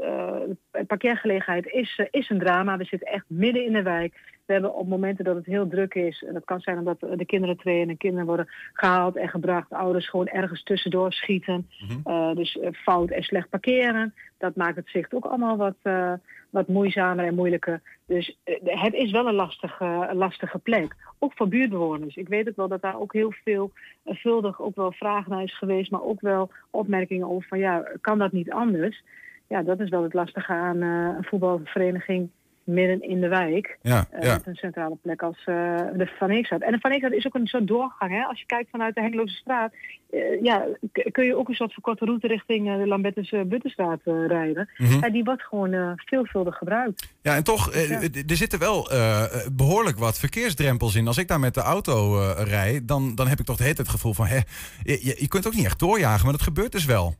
[0.87, 2.77] parkeergelegenheid is, is een drama.
[2.77, 4.38] We zitten echt midden in de wijk.
[4.49, 7.27] We hebben op momenten dat het heel druk is, en dat kan zijn omdat de
[7.27, 11.69] kinderen trainen, kinderen worden gehaald en gebracht, ouders gewoon ergens tussendoor schieten.
[11.79, 11.99] Mhm.
[12.05, 14.15] Eh, dus eh, fout en slecht parkeren.
[14.39, 16.13] Dat maakt het zicht ook allemaal wat, eh,
[16.51, 17.81] wat moeizamer en moeilijker.
[18.07, 20.97] Dus het is wel een lastige, lastige plek.
[21.19, 22.17] Ook voor buurtbewoners.
[22.17, 23.73] Ik weet ook wel dat daar ook heel veel
[24.05, 25.91] eh, vuldig ook wel vragen naar is geweest.
[25.91, 29.03] Maar ook wel opmerkingen over van ja, kan dat niet anders?
[29.49, 32.31] Ja, dat is wel het lastige aan een voetbalvereniging
[32.69, 33.79] midden in de wijk.
[33.83, 34.33] Ja, Eh, ja.
[34.33, 35.55] Met een centrale plek als eh,
[35.97, 36.61] de Van Eekstraat.
[36.63, 38.11] En de Van Eekstraat is ook een soort doorgang.
[38.13, 38.23] Hè?
[38.23, 39.73] Als je kijkt vanuit de Hengeloze straat,
[40.11, 40.67] eh, ja,
[41.13, 44.69] kun je ook een soort verkorte route richting de Lambertus Buttenstraat rijden.
[44.77, 45.03] Mhm.
[45.05, 47.15] En die wordt gewoon veelvuldig gebruikt.
[47.23, 48.01] Ja, en toch, Ja.
[48.29, 51.07] er zitten wel eh, behoorlijk wat verkeersdrempels in.
[51.07, 53.87] Als ik daar met de auto rij, dan, dan heb ik toch de hele tijd
[53.87, 54.27] het gevoel van...
[54.27, 54.37] Hè,
[54.83, 57.15] je, je- je kunt ook niet echt doorjagen, maar dat gebeurt dus wel.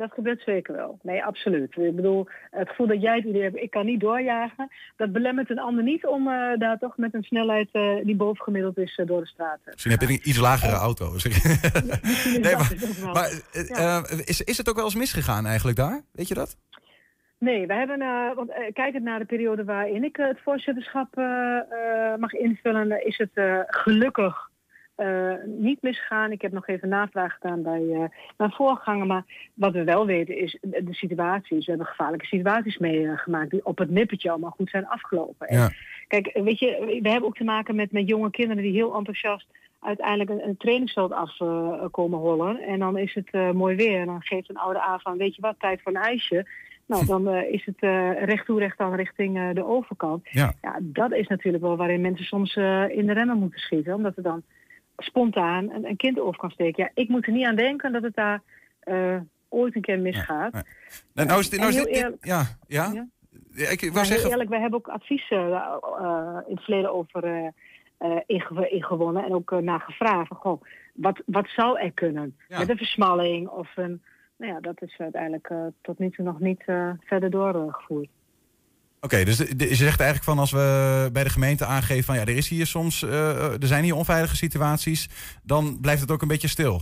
[0.00, 0.98] Dat gebeurt zeker wel.
[1.02, 1.76] Nee, absoluut.
[1.76, 5.50] Ik bedoel, het gevoel dat jij het idee hebt, ik kan niet doorjagen, dat belemmert
[5.50, 9.06] een ander niet om uh, daar toch met een snelheid uh, die bovengemiddeld is uh,
[9.06, 9.58] door de straat.
[9.64, 11.12] Misschien heb je een iets lagere auto.
[11.12, 12.72] nee, maar,
[13.12, 14.02] maar ja.
[14.24, 16.00] is, is het ook wel eens misgegaan eigenlijk daar?
[16.12, 16.56] Weet je dat?
[17.38, 21.16] Nee, we hebben, uh, want uh, kijkend naar de periode waarin ik uh, het voorzitterschap
[22.18, 24.49] mag invullen, is het gelukkig
[25.46, 26.32] niet misgegaan.
[26.32, 29.06] Ik heb nog even navraag gedaan bij mijn voorganger.
[29.06, 31.64] Maar wat we wel weten is de, situaties.
[31.64, 35.54] We hebben gevaarlijke situaties meegemaakt die op het nippertje allemaal goed zijn afgelopen.
[35.54, 35.70] Ja.
[36.08, 39.46] Kijk, weet je, we hebben ook te maken met, met jonge kinderen die heel enthousiast
[39.80, 42.60] uiteindelijk een, een trainingsveld afkomen hollen.
[42.60, 44.00] En dan is het mooi weer.
[44.00, 46.46] En dan geeft een oude van, weet je wat, tijd voor een ijsje.
[46.90, 50.28] Nou, dan uh, is het uh, recht toe, recht aan richting uh, de overkant.
[50.30, 50.52] Ja.
[50.62, 52.56] ja, dat is natuurlijk wel waarin mensen soms
[52.88, 53.94] in de remmen moeten schieten.
[53.94, 54.42] Omdat er dan
[55.02, 56.84] spontaan een, een, kind over kan steken.
[56.84, 58.42] Ja, ik moet er niet aan denken dat het daar
[59.48, 60.52] ooit een keer misgaat.
[60.52, 60.62] Ja,
[61.14, 61.24] ja.
[61.24, 62.92] Nou, is dit, nou is dit, eerlijk, ja, ja.
[62.92, 63.06] ja.
[63.68, 64.30] Ik wou maar zeggen...
[64.30, 67.52] eerlijk, we hebben ook advies in het verleden over
[68.68, 69.24] ingewonnen.
[69.24, 70.30] En ook naar gevraagd.
[70.34, 70.62] Goh,
[70.94, 72.36] wat, wat zou er kunnen?
[72.48, 74.02] Met een versmalling of een
[74.40, 76.64] nou ja, dat is uiteindelijk tot nu toe nog niet
[77.00, 78.08] verder doorgevoerd.
[79.02, 82.20] Oké, okay, dus je zegt eigenlijk van als we bij de gemeente aangeven van ja,
[82.20, 85.08] er is hier soms, uh, er zijn hier onveilige situaties,
[85.42, 86.80] dan blijft het ook een beetje stil.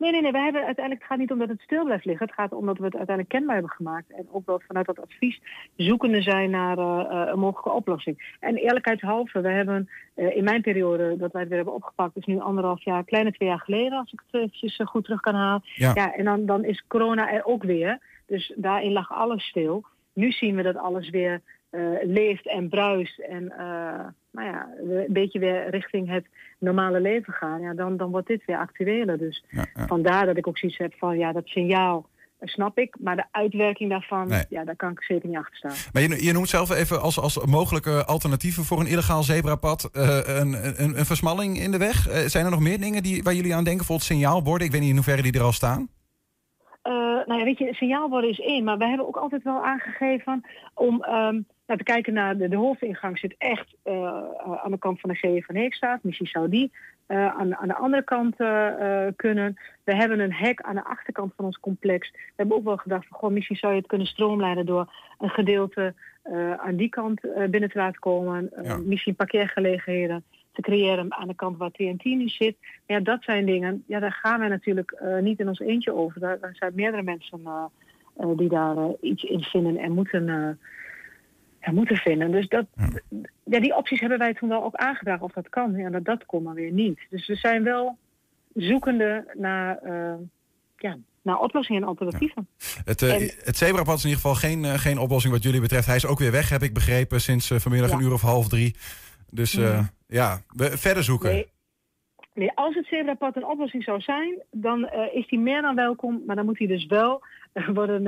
[0.00, 0.32] Nee, nee, nee.
[0.32, 2.26] We hebben uiteindelijk, het gaat niet om dat het stil blijft liggen.
[2.26, 4.10] Het gaat om dat we het uiteindelijk kenbaar hebben gemaakt.
[4.12, 5.40] En ook wel vanuit dat advies
[5.76, 8.36] zoekende zijn naar uh, een mogelijke oplossing.
[8.40, 12.24] En eerlijkheidshalve, we hebben uh, in mijn periode dat wij het weer hebben opgepakt, is
[12.24, 15.62] nu anderhalf jaar, kleine twee jaar geleden, als ik het eventjes goed terug kan halen.
[15.74, 15.90] Ja.
[15.94, 17.98] ja en dan, dan is corona er ook weer.
[18.26, 19.84] Dus daarin lag alles stil.
[20.12, 23.58] Nu zien we dat alles weer uh, leeft en bruist en uh,
[24.30, 26.26] nou ja, een beetje weer richting het
[26.58, 29.18] normale leven gaan, ja, dan, dan wordt dit weer actueler.
[29.18, 29.86] Dus ja, ja.
[29.86, 32.08] vandaar dat ik ook zoiets heb van ja, dat signaal
[32.42, 34.44] snap ik, maar de uitwerking daarvan, Nee.
[34.48, 35.74] ja, daar kan ik zeker niet achter staan.
[35.92, 40.18] Maar je, je noemt zelf even als, als mogelijke alternatieven voor een illegaal zebrapad uh,
[40.24, 42.08] een, een, een versmalling in de weg.
[42.08, 43.86] Uh, zijn er nog meer dingen die, waar jullie aan denken?
[43.86, 45.88] Bijvoorbeeld signaalborden, ik weet niet in hoeverre die er al staan.
[46.82, 46.92] Uh,
[47.26, 50.94] nou ja, weet je, signaalborden is één, maar we hebben ook altijd wel aangegeven om
[50.94, 54.22] um, nou, te kijken naar de, de hoofdingang zit echt uh,
[54.62, 56.02] aan de kant van de GE van Heekstraat.
[56.02, 56.72] Misschien zou die
[57.08, 58.36] uh, aan, aan de andere kant
[59.16, 59.58] kunnen.
[59.84, 62.10] We hebben een hek aan de achterkant van ons complex.
[62.10, 65.30] We hebben ook wel gedacht van, goh, misschien zou je het kunnen stroomlijnen door een
[65.30, 65.94] gedeelte
[66.56, 68.50] aan die kant binnen te laten komen.
[68.62, 68.76] Ja.
[68.76, 72.56] Misschien parkeergelegenheden te creëren aan de kant waar TNT nu zit.
[72.60, 76.20] Maar ja, dat zijn dingen, ja, daar gaan wij natuurlijk niet in ons eentje over.
[76.20, 77.40] Daar, daar zijn meerdere mensen
[78.36, 80.58] die daar iets in vinden en moeten
[81.60, 82.30] ja, moeten vinden.
[82.30, 82.88] Dus dat, Ja.
[83.44, 83.60] ja.
[83.60, 85.76] die opties hebben wij toen wel ook aangedragen of dat kan.
[85.76, 87.00] Ja, dat, dat kon maar weer niet.
[87.10, 87.98] Dus we zijn wel
[88.54, 89.78] zoekende naar,
[90.76, 92.48] ja, naar oplossingen en alternatieven.
[92.84, 95.60] Het, uh, En- het zebrapad is in ieder geval geen, uh, geen oplossing wat jullie
[95.60, 95.86] betreft.
[95.86, 97.96] Hij is ook weer weg, heb ik begrepen, sinds uh, vanmiddag Ja.
[97.96, 98.76] een uur of half drie.
[99.30, 99.84] Dus uh, Mhm.
[100.06, 101.32] ja, we verder zoeken.
[101.32, 101.46] Nee,
[102.34, 106.22] nee, als het zebrapad een oplossing zou zijn, dan uh, is die meer dan welkom.
[106.26, 107.22] Maar dan moet hij dus wel
[107.54, 108.06] uh, worden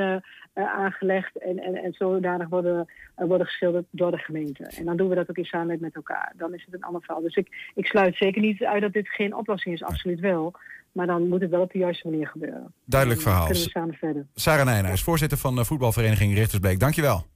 [0.54, 4.64] uh, aangelegd en, en, en zodanig worden, worden geschilderd door de gemeente.
[4.64, 6.32] En dan doen we dat ook in samenwerking met elkaar.
[6.36, 7.22] Dan is het een ander verhaal.
[7.22, 10.52] Dus ik, ik sluit zeker niet uit dat dit geen oplossing is, absoluut wel.
[10.92, 12.74] Maar dan moet het wel op de juiste manier gebeuren.
[12.84, 13.46] Duidelijk Dan verhaal.
[13.48, 14.26] Kunnen we samen verder.
[14.34, 16.80] Sarah Nijnhuis, voorzitter van de voetbalvereniging Richtersbeek.
[16.80, 17.26] Dankjewel.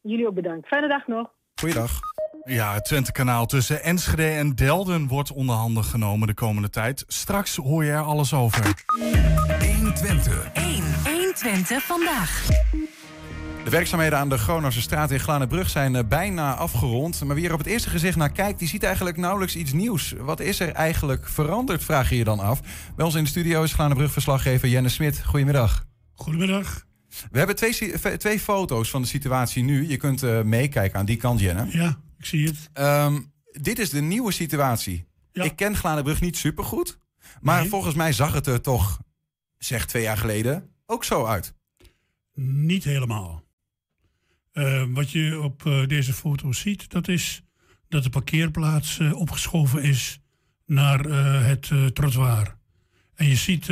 [0.00, 0.66] Jullie ook bedankt.
[0.66, 1.30] Fijne dag nog.
[1.54, 2.00] Goeiedag.
[2.50, 7.04] Ja, het Twente-kanaal tussen Enschede en Delden wordt onder handen genomen de komende tijd.
[7.06, 8.84] Straks hoor je er alles over.
[9.76, 10.50] 120.
[10.52, 10.82] 1.
[11.04, 12.46] 120 vandaag.
[13.64, 17.24] De werkzaamheden aan de Groningse straat in Glanenbrug zijn eh, bijna afgerond.
[17.24, 20.14] Maar wie er op het eerste gezicht naar kijkt, die ziet eigenlijk nauwelijks iets nieuws.
[20.18, 22.60] Wat is er eigenlijk veranderd, vraag je je dan af.
[22.96, 25.24] Bij ons in de studio is Glanenbrug-verslaggever Jenne Smit.
[25.24, 25.84] Goedemiddag.
[26.14, 26.86] Goedemiddag.
[27.30, 29.88] We hebben twee, twee foto's van de situatie nu.
[29.88, 31.66] Je kunt eh, meekijken aan die kant, Jenne.
[31.68, 32.70] Ja, ik zie het.
[32.72, 33.20] Ehm,
[33.52, 35.06] dit is de nieuwe situatie.
[35.32, 35.42] Ja.
[35.44, 36.98] Ik ken Glanenbrug niet supergoed.
[37.40, 37.68] Maar Nee.
[37.68, 39.00] volgens mij zag het er toch,
[39.58, 41.54] zeg twee jaar geleden, ook zo uit.
[42.34, 43.44] Niet helemaal.
[44.52, 47.42] Eh, wat je op eh, deze foto ziet, dat is
[47.88, 50.20] dat de parkeerplaats eh, opgeschoven is
[50.66, 52.58] naar eh, het trottoir.
[53.14, 53.68] En je ziet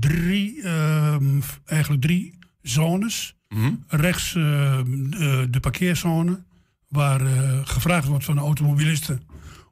[0.00, 3.36] drie, ehm, eigenlijk drie zones.
[3.48, 3.74] Mhm.
[3.86, 6.44] Rechts de parkeerzone,
[6.92, 9.20] waar eh, gevraagd wordt van de automobilisten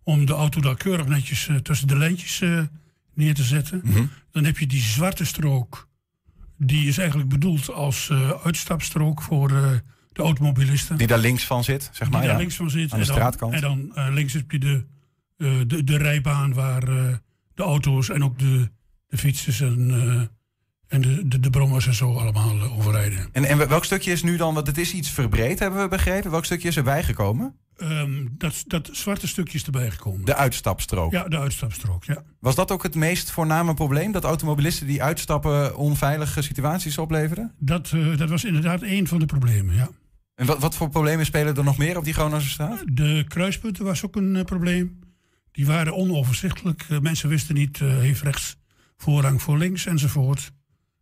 [0.03, 2.61] om de auto daar keurig netjes eh, tussen de lijntjes eh,
[3.15, 3.81] neer te zetten.
[3.85, 4.05] Mhm.
[4.31, 5.89] Dan heb je die zwarte strook.
[6.57, 8.11] Die is eigenlijk bedoeld als
[8.45, 9.49] uitstapstrook voor
[10.13, 10.97] de automobilisten.
[10.97, 12.21] Die daar links van zit, zeg die maar.
[12.21, 12.37] daar ja.
[12.37, 12.93] links van zit.
[12.93, 13.53] Aan de en dan, straatkant.
[13.53, 14.85] En dan links heb je de,
[15.67, 16.85] de, de rijbaan waar
[17.55, 18.71] de auto's en ook de,
[19.07, 20.31] de fietsers en,
[20.91, 23.29] En de, de, de brommers en zo allemaal eh, overrijden.
[23.33, 26.31] En, en welk stukje is nu dan, want het is iets verbreed, hebben we begrepen.
[26.31, 27.55] Welk stukje is erbij gekomen?
[27.77, 30.25] Ehm, dat, dat zwarte stukje is erbij gekomen.
[30.25, 31.13] De uitstapstrook.
[31.13, 32.23] Ja, de uitstapstrook, ja.
[32.41, 34.13] Was dat ook het meest voorname probleem?
[34.13, 37.53] Dat automobilisten die uitstappen onveilige situaties opleverden?
[37.59, 39.89] Dat, eh, dat was inderdaad één van de problemen, ja.
[40.35, 42.83] En wat, wat voor problemen spelen er nog meer op die Groningse straat?
[42.93, 44.99] De kruispunten was ook een eh, probleem.
[45.53, 46.87] Die waren onoverzichtelijk.
[47.01, 48.57] Mensen wisten niet, heeft rechts
[48.97, 50.53] voorrang voor links enzovoort.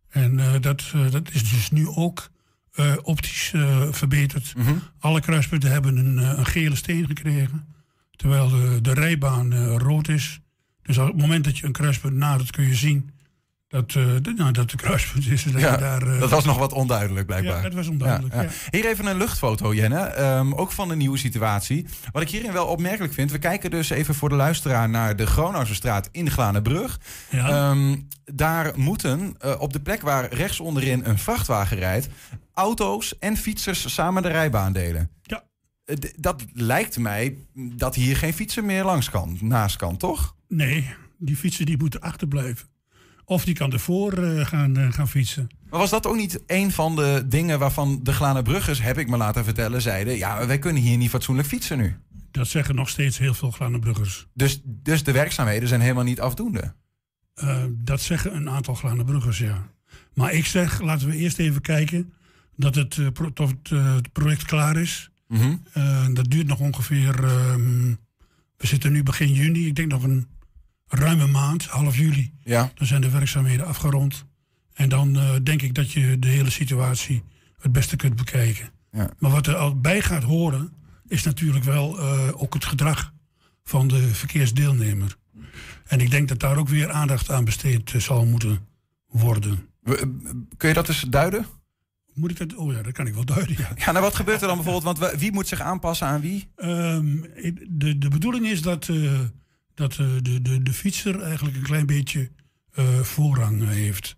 [0.09, 2.31] En eh, dat, eh, dat is dus nu ook
[2.73, 3.53] eh, optisch
[3.91, 4.53] verbeterd.
[4.57, 4.73] Mhm.
[4.99, 7.67] Alle kruispunten hebben een, een gele steen gekregen.
[8.15, 10.39] Terwijl de, de rijbaan rood is.
[10.81, 13.11] Dus op het moment dat je een kruispunt nadert kun je zien
[13.69, 15.43] dat, eh, de, nou, dat de kruispunt is.
[15.43, 17.55] Dat, Ja, daar, eh, dat was nog wat onduidelijk blijkbaar.
[17.55, 18.47] Ja, dat was onduidelijk, ja.
[18.69, 19.99] Hier even een luchtfoto, Jenne.
[19.99, 21.85] Ehm, ook van een nieuwe situatie.
[22.11, 23.31] Wat ik hierin wel opmerkelijk vind.
[23.31, 26.99] We kijken dus even voor de luisteraar naar de Gronauzenstraat in Glanenbrug.
[27.29, 27.49] Ja.
[27.49, 32.07] Ehm, daar moeten eh, op de plek waar rechts onderin een vrachtwagen rijdt...
[32.53, 35.09] auto's en fietsers samen de rijbaan delen.
[35.23, 35.43] Ja.
[35.99, 40.35] D- dat lijkt mij dat hier geen fietser meer langs kan, naast kan, toch?
[40.47, 42.67] Nee, die fietsen die moeten achterblijven.
[43.29, 45.49] Of die kan ervoor eh, gaan, eh, gaan fietsen.
[45.69, 49.17] Maar was dat ook niet een van de dingen waarvan de Glanenbruggers, heb ik me
[49.17, 50.17] laten vertellen, zeiden...
[50.17, 51.95] ja, wij kunnen hier niet fatsoenlijk fietsen nu.
[52.31, 54.27] Dat zeggen nog steeds heel veel Glanenbruggers.
[54.33, 56.73] Dus, dus de werkzaamheden zijn helemaal niet afdoende.
[57.33, 59.67] Eh, dat zeggen een aantal Glanenbruggers, ja.
[60.13, 62.13] Maar ik zeg, laten we eerst even kijken
[62.55, 62.99] dat het,
[63.33, 65.09] tot het, project klaar is.
[65.27, 65.55] Mhm.
[66.13, 67.93] Dat duurt nog ongeveer, ehm,
[68.57, 70.27] we zitten nu begin juni, ik denk nog een
[70.89, 72.33] ruime maand, half juli.
[72.43, 72.71] Ja.
[72.75, 74.25] Dan zijn de werkzaamheden afgerond.
[74.73, 77.23] En dan eh, denk ik dat je de hele situatie
[77.61, 78.69] het beste kunt bekijken.
[78.91, 79.09] Ja.
[79.17, 80.73] Maar wat er al bij gaat horen,
[81.07, 83.13] is natuurlijk wel eh, ook het gedrag
[83.63, 85.17] van de verkeersdeelnemer.
[85.87, 88.59] En ik denk dat daar ook weer aandacht aan besteed eh, zal moeten
[89.07, 89.67] worden.
[90.57, 91.45] Kun je dat eens duiden?
[92.13, 92.55] Moet ik dat?
[92.55, 93.55] Oh ja, dat kan ik wel duiden.
[93.57, 93.71] Ja.
[93.75, 94.97] Ja, nou wat gebeurt er dan bijvoorbeeld?
[94.97, 96.51] Want wie moet zich aanpassen aan wie?
[96.55, 97.21] Ehm,
[97.67, 98.89] de, de bedoeling is dat,
[99.79, 102.29] dat eh, de, de, de fietser eigenlijk een klein beetje
[102.71, 104.15] eh, voorrang heeft.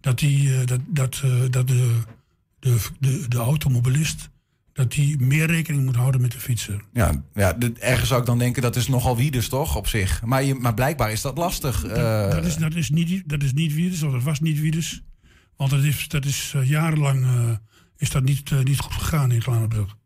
[0.00, 1.98] Dat, die, eh, dat, dat, eh, dat de,
[2.58, 4.30] de, de, de automobilist
[4.72, 6.84] dat die meer rekening moet houden met de fietser.
[6.92, 10.22] Ja, ja ergens zou ik dan denken dat is nogal wie dus toch op zich.
[10.24, 11.84] Maar, je, maar blijkbaar is dat lastig.
[11.84, 15.02] eh, dat, is, dat, is niet, dat is niet Wieders, of dat was niet Wieders.
[15.56, 17.56] Want dat is, dat is eh, jarenlang eh,
[17.96, 19.96] is dat niet, eh, niet goed gegaan in Glanenbrug.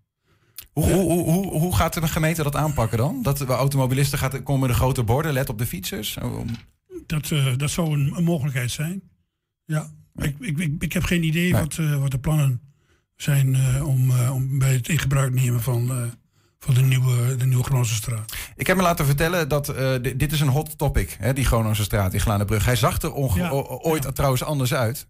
[0.81, 3.23] Hoe, hoe, hoe, hoe, gaat de gemeente dat aanpakken dan?
[3.23, 6.17] Dat de automobilisten gaat, komen de grote borden, let op de fietsers?
[6.23, 6.47] Oh,
[7.07, 9.03] Dat, eh, dat zou een, een mogelijkheid zijn.
[9.65, 12.61] Ja, ik, ik, ik, ik heb geen idee wat, eh, wat de plannen
[13.17, 16.11] zijn eh, om, om bij het in gebruik nemen van,
[16.59, 18.37] van de nieuwe, de nieuwe Groningse straat.
[18.57, 19.67] Ik heb me laten vertellen dat
[20.03, 22.65] di- dit is een hot topic, hè, die Groningse straat in Glanenbrug.
[22.65, 25.09] Hij zag er Ja, ooit trouwens anders uit.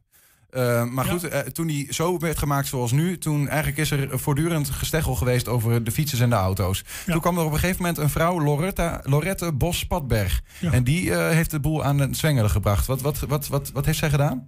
[0.51, 4.19] Eh, maar goed, eh, toen hij zo werd gemaakt zoals nu, toen eigenlijk is er
[4.19, 6.85] voortdurend gesteggel geweest over de fietsers en de auto's.
[7.07, 10.43] Toen kwam er op een gegeven moment een vrouw, Loretta, Lorette Bos-Padberg.
[10.61, 10.73] Ja.
[10.73, 12.87] En die eh, heeft de boel aan het zwengelen gebracht.
[12.87, 14.47] Wat, wat, wat, wat, wat heeft zij gedaan?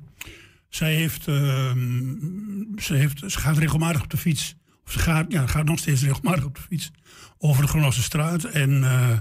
[0.68, 2.14] Zij heeft, ehm,
[2.76, 4.56] ze heeft, ze gaat regelmatig op de fiets.
[4.86, 6.90] Of ze gaat, ja, gaat nog steeds regelmatig op de fiets
[7.38, 8.44] over de Groningse straat.
[8.44, 9.18] En eh,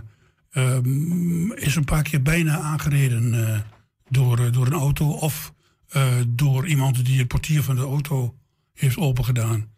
[0.52, 3.64] ehm, is een paar keer bijna aangereden
[4.10, 5.10] door, door een auto.
[5.10, 5.54] Of
[5.90, 8.36] eh, door iemand die het portier van de auto
[8.74, 9.70] heeft opengedaan.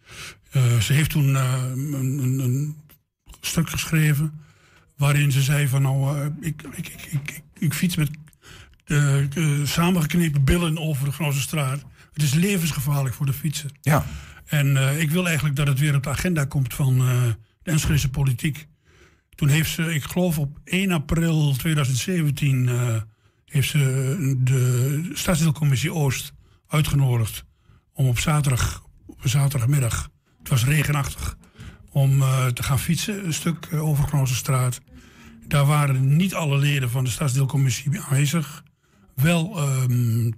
[0.52, 2.76] Eh, ze heeft toen eh, een, een, een
[3.41, 4.41] stuk geschreven
[4.98, 8.10] waarin ze zei van nou, ik, ik, ik, ik, fiets met
[9.63, 11.84] samengeknepen billen over de Groningse straat.
[12.13, 13.72] Het is levensgevaarlijk voor de fietser.
[13.82, 14.06] Ja.
[14.45, 16.98] En ik wil eigenlijk dat het weer op de agenda komt van
[17.63, 18.67] de Enschedese politiek.
[19.39, 22.95] Toen heeft ze, ik geloof op 1 april 2017, eh,
[23.49, 26.33] heeft ze de Stadsdeelcommissie Oost
[26.67, 27.43] uitgenodigd
[27.93, 30.09] om op zaterdag, op zaterdagmiddag,
[30.39, 31.38] het was regenachtig,
[31.89, 34.81] om eh, te gaan fietsen, een stuk eh, over Groningse straat.
[35.47, 38.63] Daar waren niet alle leden van de Stadsdeelcommissie aanwezig.
[39.15, 40.31] Wel ehm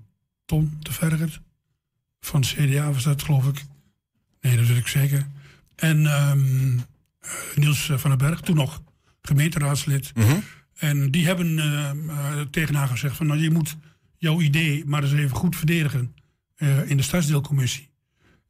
[0.45, 1.41] Tom de Vergert
[2.19, 3.65] van CDA was dat, geloof ik.
[4.41, 5.27] Nee, dat weet ik zeker.
[5.75, 6.77] En ehm,
[7.19, 8.81] eh, Niels van den Berg, toen nog
[9.21, 10.11] gemeenteraadslid.
[10.81, 13.27] En die hebben ehm, eh, tegen haar gezegd van...
[13.27, 13.77] nou, je moet
[14.17, 16.15] jouw idee maar eens even goed verdedigen
[16.55, 17.89] eh, in de stadsdeelcommissie.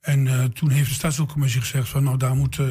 [0.01, 2.03] En eh, toen heeft de stadsdeelcommissie gezegd van...
[2.03, 2.65] nou, daar moet, eh,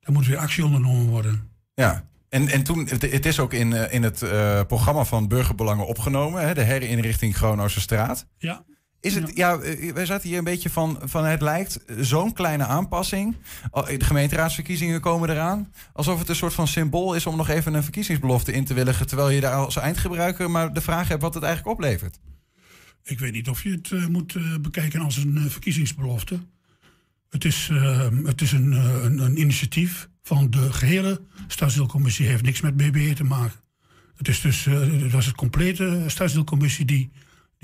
[0.00, 1.50] daar moet weer actie ondernomen worden.
[1.74, 2.04] Ja.
[2.34, 6.46] En, en toen, het, is ook in, eh, in het eh, programma van Burgerbelangen opgenomen,
[6.46, 8.26] hè, de herinrichting Groningse straat.
[8.38, 8.64] Ja.
[9.04, 12.64] Is het, ja, eh, wij zaten hier een beetje van, van het lijkt zo'n kleine
[12.64, 13.36] aanpassing.
[13.70, 15.72] Al- De gemeenteraadsverkiezingen komen eraan.
[15.92, 19.06] Alsof het een soort van symbool is om nog even een verkiezingsbelofte in te willigen.
[19.06, 22.18] Terwijl je daar als eindgebruiker maar de vraag hebt wat het eigenlijk oplevert.
[23.04, 26.38] Ik weet niet of je het eh, moet eh, bekijken als een eh, verkiezingsbelofte.
[27.30, 32.26] Het is, eh, het is een, eh, een, een initiatief van de gehele stadsdeelcommissie.
[32.26, 33.60] heeft niks met BBE te maken.
[34.16, 37.10] Het, is dus, eh, het was het complete stadsdeelcommissie die,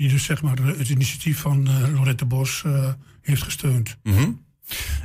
[0.01, 3.97] die dus zeg maar het initiatief van eh, Lorette Bos eh, heeft gesteund.
[4.03, 4.31] Mhm.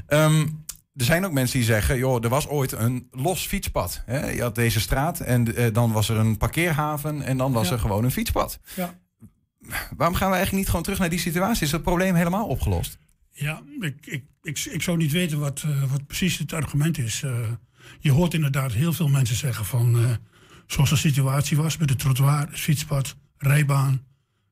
[0.06, 0.46] Ehm,
[0.94, 4.02] er zijn ook mensen die zeggen, joh, er was ooit een los fietspad.
[4.06, 4.30] Hè?
[4.30, 7.72] Je had deze straat en eh, dan was er een parkeerhaven en dan was Ja.
[7.72, 8.60] er gewoon een fietspad.
[8.76, 8.98] Ja.
[9.96, 11.64] Waarom gaan we eigenlijk niet gewoon terug naar die situatie?
[11.66, 12.98] Is het probleem helemaal opgelost?
[13.30, 17.24] Ja, ik, ik, ik, ik zou niet weten wat, wat precies het argument is.
[18.00, 20.18] Je hoort inderdaad heel veel mensen zeggen van...
[20.66, 24.04] zoals de situatie was met het trottoir, het fietspad, rijbaan.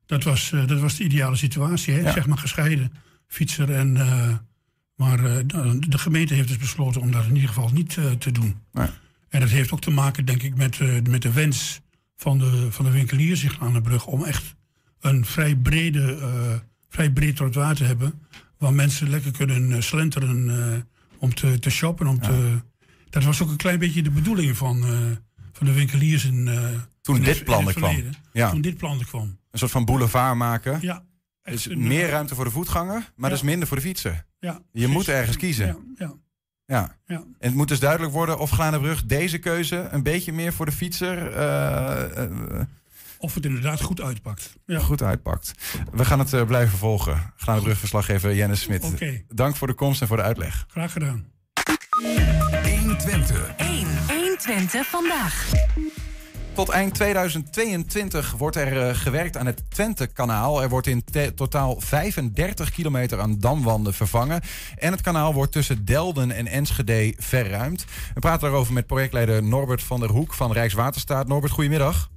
[0.05, 1.99] Dat was, eh, dat was de ideale situatie, hè?
[1.99, 2.11] Ja.
[2.11, 2.91] zeg maar gescheiden.
[3.27, 3.97] Fietser en...
[3.97, 4.33] eh,
[4.95, 5.37] maar eh,
[5.79, 8.55] de gemeente heeft dus besloten om dat in ieder geval niet te doen.
[8.71, 8.87] Nee.
[9.29, 10.79] En dat heeft ook te maken, denk ik, met,
[11.09, 11.81] met de wens
[12.15, 14.05] van de, van de winkeliers hier aan de brug...
[14.05, 14.55] om echt
[14.99, 16.19] een vrij, brede,
[16.89, 18.13] vrij breed trottoir te hebben...
[18.57, 20.87] waar mensen lekker kunnen slenteren
[21.17, 22.07] om te, te shoppen.
[22.07, 22.61] Om te,
[23.09, 24.81] dat was ook een klein beetje de bedoeling van,
[25.53, 26.49] van de winkeliers in,
[27.01, 27.95] Toen in dit het- plan in het kwam.
[28.33, 28.49] Ja.
[28.49, 29.37] Toen dit plan er kwam.
[29.55, 30.77] Een soort van boulevard maken.
[30.81, 31.03] Ja,
[31.43, 33.35] Dus een, meer ruimte voor de voetganger, maar Ja.
[33.35, 34.25] dus minder voor de fietser.
[34.39, 35.65] Ja, Je moet ergens kiezen.
[35.65, 36.13] Ja, ja,
[36.65, 36.95] Ja.
[37.05, 37.15] ja.
[37.15, 40.71] En het moet dus duidelijk worden of Glanenbrug deze keuze een beetje meer voor de
[40.71, 42.61] fietser eh, eh,
[43.17, 44.53] Of het inderdaad goed uitpakt.
[44.65, 44.79] Ja.
[44.79, 45.51] goed uitpakt.
[45.91, 47.33] We gaan het eh, blijven volgen.
[47.37, 48.83] Glanenbrug verslaggever Jennis Smit.
[48.83, 49.21] Oké.
[49.27, 50.65] Dank voor de komst en voor de uitleg.
[50.67, 51.25] Graag gedaan.
[52.79, 53.53] 120.
[53.57, 53.87] 1.
[54.07, 55.49] 120 vandaag.
[56.55, 60.61] Tot eind 2022 wordt er eh, gewerkt aan het Twente-kanaal.
[60.61, 61.03] Er wordt in
[61.35, 64.41] totaal 35 kilometer aan damwanden vervangen.
[64.77, 67.85] En het kanaal wordt tussen Delden en Enschede verruimd.
[68.13, 71.27] We praten daarover met projectleider Norbert van der Hoek van Rijkswaterstaat.
[71.27, 72.09] Norbert, goedemiddag.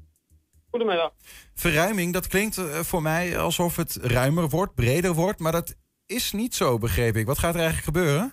[0.71, 1.13] Goedemiddag.
[1.55, 5.39] Verruiming, dat klinkt eh, voor mij alsof het ruimer wordt, breder wordt.
[5.39, 5.75] Maar dat
[6.07, 7.27] is niet zo, begreep ik.
[7.27, 8.33] Wat gaat er eigenlijk gebeuren?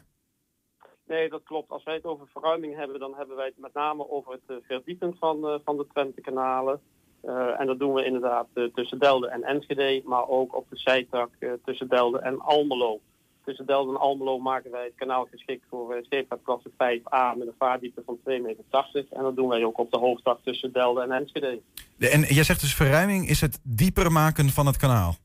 [1.08, 1.70] Nee, dat klopt.
[1.70, 4.56] Als wij het over verruiming hebben, dan hebben wij het met name over het eh,
[4.68, 6.82] verdiepen van, eh, van de Twente-kanalen.
[7.22, 11.30] Eh, en dat doen we inderdaad tussen Delden en Enschede, maar ook op de zijtak
[11.66, 13.00] tussen Delden en Almelo.
[13.44, 18.02] Tussen Delden en Almelo maken wij het kanaal geschikt voor scheepvaartklasse 5A met een vaardiepte
[18.06, 18.64] van 2,80 meter.
[19.10, 21.62] En dat doen wij ook op de hoofdtak tussen Delden en Enschede.
[21.98, 25.16] De- En jij zegt dus verruiming is het dieper maken van het kanaal.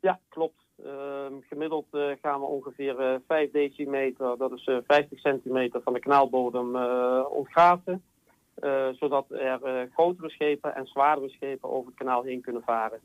[0.00, 0.57] Ja, klopt.
[1.28, 5.92] Ehm, gemiddeld eh, gaan we ongeveer eh 5 decimeter, dat is eh 50 centimeter van
[5.92, 8.02] de kanaalbodem eh ontgaten.
[8.54, 12.98] eh, zodat er eh, grotere schepen en zwaardere schepen over het kanaal heen kunnen varen.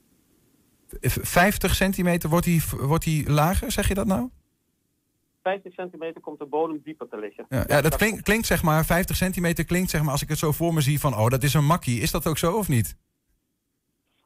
[0.87, 4.29] V- 50 centimeter wordt die, wordt die lager, zeg je dat nou?
[5.43, 7.45] 50 centimeter komt de bodem dieper te liggen.
[7.49, 10.37] Ja, ja dat klinkt, klinkt zeg maar, 50 centimeter klinkt zeg maar, als ik het
[10.37, 12.01] zo voor me zie van, oh, dat is een makkie.
[12.01, 12.95] Is dat ook zo of niet?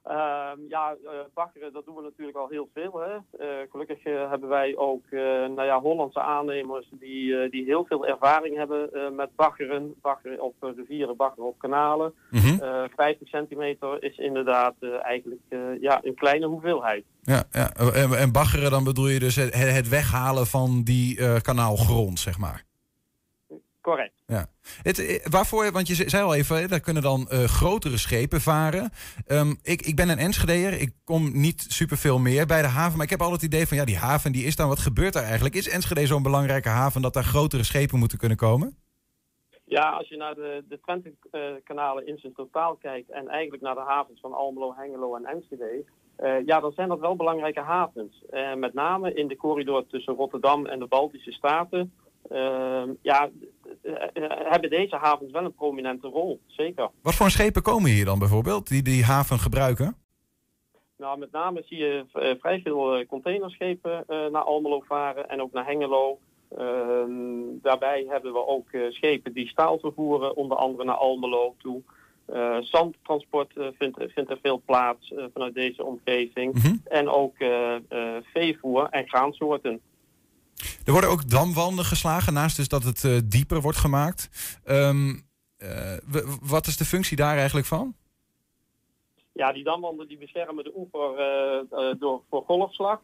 [0.08, 3.00] Ehm, ja, eh, baggeren, dat doen we natuurlijk al heel veel.
[3.00, 3.16] Hè?
[3.16, 8.56] Eh, gelukkig eh, hebben wij ook nou ja, Hollandse aannemers die, die heel veel ervaring
[8.56, 9.94] hebben met baggeren.
[10.02, 12.14] Baggeren op rivieren, baggeren op kanalen.
[12.32, 15.42] Eh, 50 centimeter is inderdaad eigenlijk
[15.80, 17.06] ja, een kleine hoeveelheid.
[17.22, 17.74] Ja, ja.
[17.74, 22.64] En, en baggeren, dan bedoel je dus het, het weghalen van die kanaalgrond, zeg maar.
[23.82, 24.17] Correct.
[24.34, 24.46] Ja.
[24.82, 28.42] Het, eh, waarvoor, want je ze- zei al even, daar kunnen dan eh, grotere schepen
[28.42, 28.90] varen.
[29.28, 32.96] Ehm, ik, ik ben een Enschedeer, ik kom niet superveel meer bij de haven.
[32.96, 35.14] Maar ik heb al het idee van, ja, die haven die is daar, wat gebeurt
[35.14, 35.56] daar eigenlijk?
[35.56, 38.76] Is Enschede zo'n belangrijke haven dat daar grotere schepen moeten kunnen komen?
[39.66, 43.84] Ja, als je naar de, de Twente-kanalen in zijn totaal kijkt en eigenlijk naar de
[43.88, 45.84] havens van Almelo, Hengelo en Enschede,
[46.16, 48.24] eh, ja, dan zijn dat wel belangrijke havens.
[48.30, 51.94] Eh, met name in de corridor tussen Rotterdam en de Baltische Staten.
[52.30, 53.30] Ehm, ja,
[54.50, 56.90] hebben deze havens wel een prominente rol, zeker.
[57.02, 59.96] Wat voor schepen komen hier dan bijvoorbeeld, die die haven gebruiken?
[60.98, 65.42] Nou, met name zie je eh, vrij veel eh, containerschepen eh, naar Almelo varen en
[65.42, 66.20] ook naar Hengelo.
[66.58, 71.82] Ehm, daarbij hebben we ook eh, schepen die staal vervoeren, onder andere naar Almelo toe.
[72.26, 76.54] Eh, zandtransport eh, vindt, vindt er veel plaats eh, vanuit deze omgeving.
[76.54, 76.76] Mhm.
[76.84, 77.82] En ook eh, eh,
[78.34, 79.82] veevoer en graansoorten.
[80.86, 84.30] Er worden ook damwanden geslagen, naast dus dat het eh, dieper wordt gemaakt.
[84.64, 85.16] Ehm,
[85.58, 85.98] eh,
[86.42, 87.96] wat is de functie daar eigenlijk van?
[89.34, 93.02] Ja, die damwanden die beschermen de oever eh, door, voor golfslag.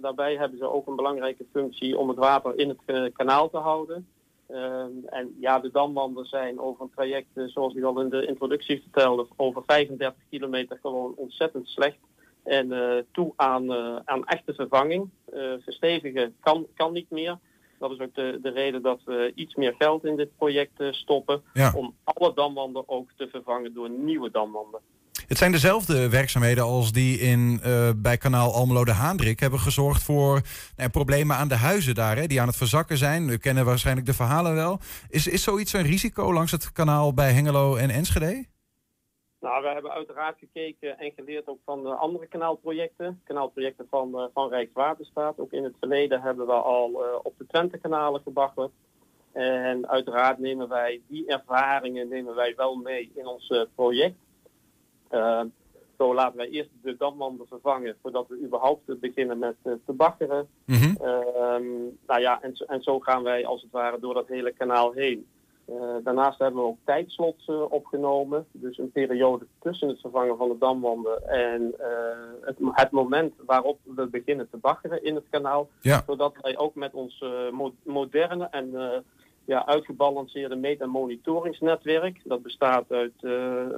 [0.00, 4.08] Daarbij hebben ze ook een belangrijke functie om het water in het kanaal te houden.
[4.46, 8.80] Ehm, en ja, de damwanden zijn over een traject, zoals ik al in de introductie
[8.80, 11.98] vertelde, over 35 kilometer gewoon ontzettend slecht.
[12.44, 15.10] En eh, toe aan, eh, aan echte vervanging.
[15.32, 17.38] Eh, verstevigen kan, kan niet meer.
[17.78, 21.42] Dat is ook de, de reden dat we iets meer geld in dit project stoppen.
[21.52, 21.72] Ja.
[21.76, 24.80] Om alle damwanden ook te vervangen door nieuwe damwanden.
[25.26, 27.60] Het zijn dezelfde werkzaamheden als die in,
[27.96, 30.40] bij kanaal Almelo de Haandrik hebben gezorgd voor
[30.90, 33.26] problemen aan de huizen daar, hè, die aan het verzakken zijn.
[33.26, 34.80] We kennen waarschijnlijk de verhalen wel.
[35.08, 38.44] Is, is zoiets een risico langs het kanaal bij Hengelo en Enschede?
[39.44, 43.20] Nou, we hebben uiteraard gekeken en geleerd ook van de andere kanaalprojecten.
[43.24, 45.38] Kanaalprojecten van, uh, van Rijkswaterstaat.
[45.38, 48.70] Ook in het verleden hebben we al uh, op de Twente-kanalen gebaggerd.
[49.32, 54.16] En uiteraard nemen wij die ervaringen nemen wij wel mee in ons uh, project.
[55.98, 60.48] zo laten wij eerst de damwanden vervangen voordat we überhaupt beginnen met te baggeren.
[60.64, 60.96] Mm -hmm.
[62.06, 65.26] nou ja, en, en zo gaan wij als het ware door dat hele kanaal heen.
[65.68, 68.46] Uh, daarnaast hebben we ook tijdslots uh, opgenomen.
[68.52, 71.86] Dus een periode tussen het vervangen van de damwanden en uh,
[72.40, 75.68] het, het, moment waarop we beginnen te baggeren in het kanaal.
[75.80, 76.02] Ja.
[76.06, 78.72] Zodat wij ook met ons mo moderne en
[79.44, 82.20] ja, uitgebalanceerde meet- en monitoringsnetwerk.
[82.24, 83.24] Dat bestaat uit,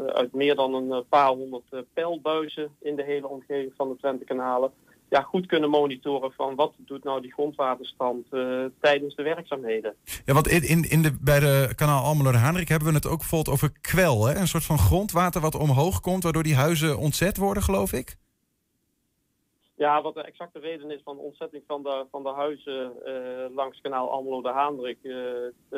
[0.07, 4.73] uit meer dan een paar honderd pijlbuizen in de hele omgeving van de Twente-kanalen
[5.09, 9.95] ja, goed kunnen monitoren van wat doet nou die grondwaterstand uh, tijdens de werkzaamheden.
[10.25, 13.19] Ja, want in, in de, bij de kanaal Almelo de Haandrik hebben we het ook
[13.19, 14.27] bijvoorbeeld over kwel.
[14.27, 14.35] Hè?
[14.35, 18.17] Een soort van grondwater wat omhoog komt, waardoor die huizen ontzet worden, geloof ik?
[19.79, 23.55] Ja, wat de exacte reden is van de ontzetting van de, van de huizen uh,
[23.55, 25.17] langs kanaal Almelo de Haandrik, uh,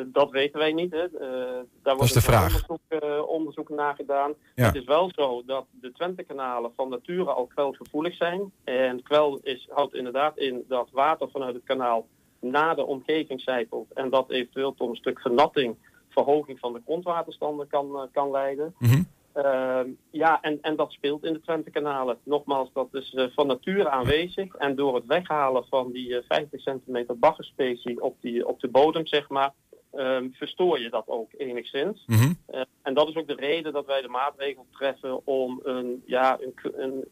[0.05, 0.91] dat weten wij niet.
[0.91, 1.03] Hè.
[1.03, 4.33] Uh, daar wordt een onderzoek, onderzoek naar gedaan.
[4.55, 4.65] Ja.
[4.65, 8.51] Het is wel zo dat de Twente-kanalen van nature al kwelgevoelig zijn.
[8.63, 12.07] En kwel is, houdt inderdaad in dat water vanuit het kanaal
[12.39, 13.93] naar de omgeving zijpelt.
[13.93, 15.75] En dat eventueel tot een stuk vernatting,
[16.09, 18.75] verhoging van de grondwaterstanden kan, kan leiden.
[18.77, 19.07] Mm -hmm.
[19.43, 19.81] Uh,
[20.11, 22.17] ja, en, en dat speelt in de Twente-kanalen.
[22.23, 24.55] Nogmaals, dat is uh, van nature aanwezig.
[24.55, 29.05] En door het weghalen van die uh, 50 centimeter baggerspecie op, die, op de bodem,
[29.05, 29.53] zeg maar,
[29.93, 32.03] um, verstoor je dat ook enigszins.
[32.05, 32.35] Mm -hmm.
[32.81, 36.53] en dat is ook de reden dat wij de maatregel treffen om een, ja, een,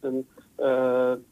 [0.01, 0.27] een,
[0.67, 1.25] een,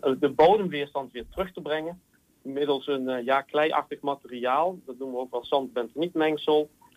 [0.00, 2.00] een de bodemweerstand weer terug te brengen.
[2.42, 4.78] Middels een ja, kleiachtig materiaal.
[4.86, 6.70] Dat noemen we ook wel zandbentonietmengsel.
[6.70, 6.87] Uh,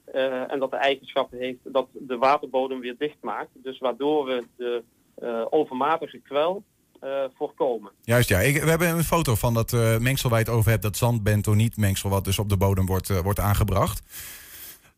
[0.47, 3.49] en dat de eigenschappen heeft dat de waterbodem weer dicht maakt.
[3.53, 4.83] Dus waardoor we de
[5.23, 6.63] uh, overmatige kwel
[7.03, 7.91] uh, voorkomen.
[8.01, 8.39] Juist, ja.
[8.39, 10.83] Ik, we hebben een foto van dat mengsel waar je het over hebt.
[10.83, 14.01] Dat zandbentonietmengsel wat dus op de bodem wordt, wordt aangebracht.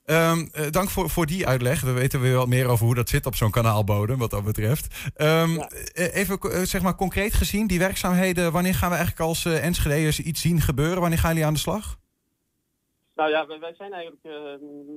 [0.05, 1.81] Um, dank voor, voor die uitleg.
[1.81, 5.11] We weten weer wat meer over hoe dat zit op zo'n kanaalbodem, wat dat betreft.
[5.17, 5.69] Um, ja.
[5.93, 10.61] Even zeg maar concreet gezien, die werkzaamheden, wanneer gaan we eigenlijk als Enschede'ers iets zien
[10.61, 11.01] gebeuren?
[11.01, 11.97] Wanneer gaan jullie aan de slag?
[13.15, 14.33] Nou ja, wij zijn eigenlijk uh,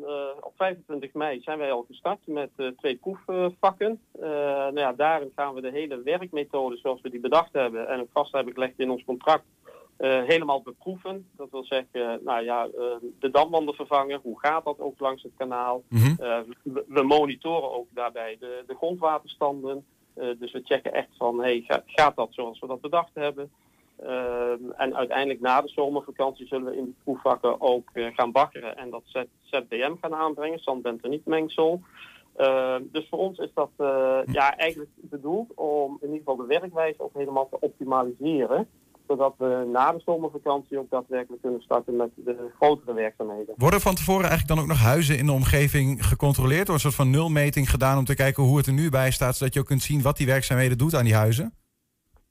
[0.08, 4.00] uh, op 25 mei zijn wij al gestart met uh, twee proefvakken.
[4.20, 8.08] nou ja, daarin gaan we de hele werkmethode zoals we die bedacht hebben en ook
[8.12, 9.44] vast hebben gelegd in ons contract
[9.98, 11.26] helemaal beproeven.
[11.36, 12.68] Dat wil zeggen, nou ja,
[13.18, 14.20] de damwanden vervangen.
[14.22, 15.82] Hoe gaat dat ook langs het kanaal?
[15.88, 16.16] Mm -hmm.
[16.62, 19.86] we, we, monitoren ook daarbij de, de grondwaterstanden.
[20.14, 23.50] dus we checken echt van, hey, gaat, gaat dat zoals we dat bedacht hebben?
[24.02, 28.76] Uh, en uiteindelijk na de zomervakantie zullen we in die proefvakken ook uh, gaan bakkeren
[28.76, 29.02] en dat
[29.40, 31.80] ZBM gaan aanbrengen, zandbentonietmengsel.
[32.36, 33.70] Uh, dus voor ons is dat
[34.26, 38.68] ja, eigenlijk bedoeld om in ieder geval de werkwijze ook helemaal te optimaliseren.
[39.06, 43.54] Zodat we na de zomervakantie ook daadwerkelijk kunnen starten met de grotere werkzaamheden.
[43.56, 46.66] Worden van tevoren eigenlijk dan ook nog huizen in de omgeving gecontroleerd?
[46.66, 49.36] Door een soort van nulmeting gedaan om te kijken hoe het er nu bij staat,
[49.36, 51.54] zodat je ook kunt zien wat die werkzaamheden doet aan die huizen?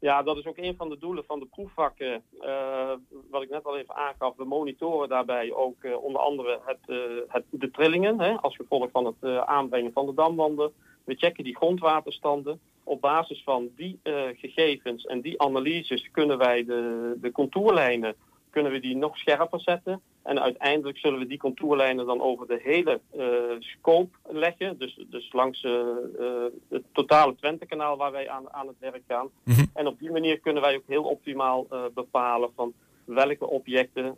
[0.06, 2.24] Ja, dat is ook een van de doelen van de proefvakken.
[2.42, 2.92] Uh,
[3.30, 6.98] wat ik net al even aangaf, we monitoren daarbij ook uh, onder andere het, uh,
[7.28, 10.72] het, de trillingen hè, als gevolg van het aanbrengen van de damwanden.
[11.04, 12.60] We checken die grondwaterstanden.
[12.84, 14.00] Op basis van die
[14.36, 18.16] gegevens en die analyses kunnen wij de, de contourlijnen
[18.56, 20.02] kunnen we die nog scherper zetten.
[20.24, 23.24] En uiteindelijk zullen we die contourlijnen dan over de hele uh,
[23.60, 24.78] scope leggen.
[24.78, 26.28] Dus, dus langs uh, uh,
[26.70, 29.30] het totale Twente-kanaal waar wij aan, aan het werk gaan.
[29.44, 29.70] Mm -hmm.
[29.74, 32.74] En op die manier kunnen wij ook heel optimaal bepalen van
[33.06, 34.18] welke objecten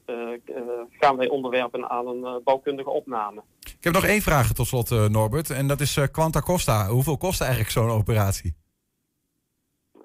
[1.00, 3.42] gaan wij onderwerpen aan een bouwkundige opname.
[3.60, 5.50] Ik heb nog één vraag tot slot, Norbert.
[5.50, 6.88] En dat is Quanta Costa.
[6.88, 8.56] Hoeveel kost eigenlijk zo'n operatie?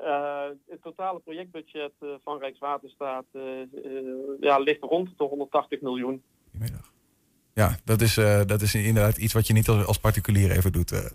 [0.03, 3.43] Uh, het totale projectbudget uh, van Rijkswaterstaat uh,
[4.41, 6.23] ja, ligt rond de 180 miljoen.
[7.55, 8.15] Ja, dat is,
[8.47, 10.91] dat is inderdaad iets wat je niet als particulier even doet.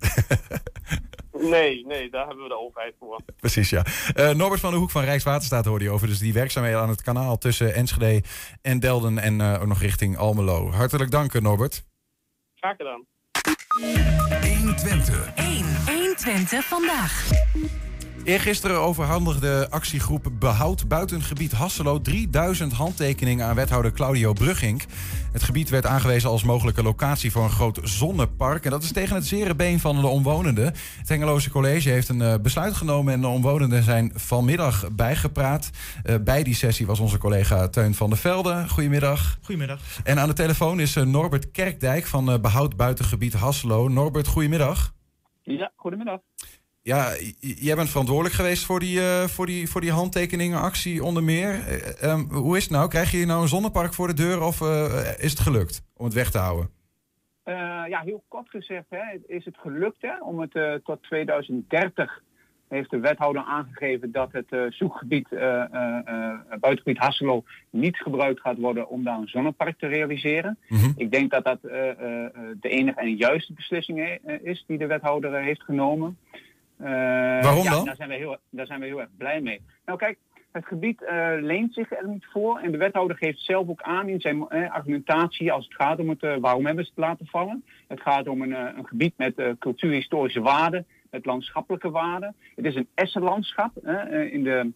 [1.31, 3.19] nee, nee, daar hebben we de overheid voor.
[3.39, 3.85] Precies, ja.
[4.33, 6.07] Norbert van der Hoek van Rijkswaterstaat hoorde je over.
[6.07, 8.23] Dus die werkzaamheden aan het kanaal tussen Enschede
[8.61, 10.69] en Delden en ook nog richting Almelo.
[10.69, 11.85] Hartelijk dank, Norbert.
[12.55, 13.05] Graag gedaan.
[14.57, 15.35] 120.
[15.35, 17.29] 1, 120 vandaag.
[18.28, 24.82] Eergisteren overhandigde actiegroep Behoud Buitengebied Hasselo 3000 handtekeningen aan wethouder Claudio Brugink.
[25.32, 28.65] Het gebied werd aangewezen als mogelijke locatie voor een groot zonnepark.
[28.65, 30.65] En dat is tegen het zere been van de omwonenden.
[30.97, 35.69] Het Hengeloze College heeft een eh, besluit genomen en de omwonenden zijn vanmiddag bijgepraat.
[36.05, 38.65] Uh, bij die sessie was onze collega Teun van der Velde.
[38.69, 39.38] Goedemiddag.
[39.41, 39.80] Goedemiddag.
[40.03, 43.88] En aan de telefoon is uh, Norbert Kerkdijk van Behoud Buitengebied Hasselo.
[43.88, 44.95] Norbert, goedemiddag.
[45.43, 46.19] Ja, goedemiddag.
[46.88, 51.51] Ja, jij bent verantwoordelijk geweest voor die, uh, voor die, voor die handtekeningenactie onder meer.
[52.03, 52.89] Uh, um, hoe is het nou?
[52.89, 54.67] Krijg je nou een zonnepark voor de deur of uh,
[55.17, 56.69] is het gelukt om het weg te houden?
[57.89, 62.21] ja, heel kort gezegd hè, is het gelukt hè, om het tot 2030
[62.67, 65.27] heeft de wethouder aangegeven dat het zoekgebied,
[66.59, 70.57] buitengebied Hasselo, niet gebruikt gaat worden om daar een zonnepark te realiseren.
[70.67, 70.93] Mm -hmm.
[70.95, 76.17] Ik denk dat dat de enige en juiste beslissing is die de wethouder heeft genomen.
[76.82, 76.88] Uh,
[77.41, 77.86] Waarom ja, dan?
[77.86, 79.61] Daar zijn, we heel, daar zijn we heel erg blij mee.
[79.86, 80.17] Nou kijk,
[80.51, 82.59] het gebied uh, leent zich er niet voor.
[82.59, 86.09] En de wethouder geeft zelf ook aan in zijn uh, argumentatie als het gaat om
[86.09, 87.65] het waarom hebben ze het laten vallen.
[87.88, 92.36] Het gaat om een, een gebied met cultuurhistorische waarden, met landschappelijke waarden.
[92.55, 93.78] Het is een essenlandschap.
[94.32, 94.71] in de,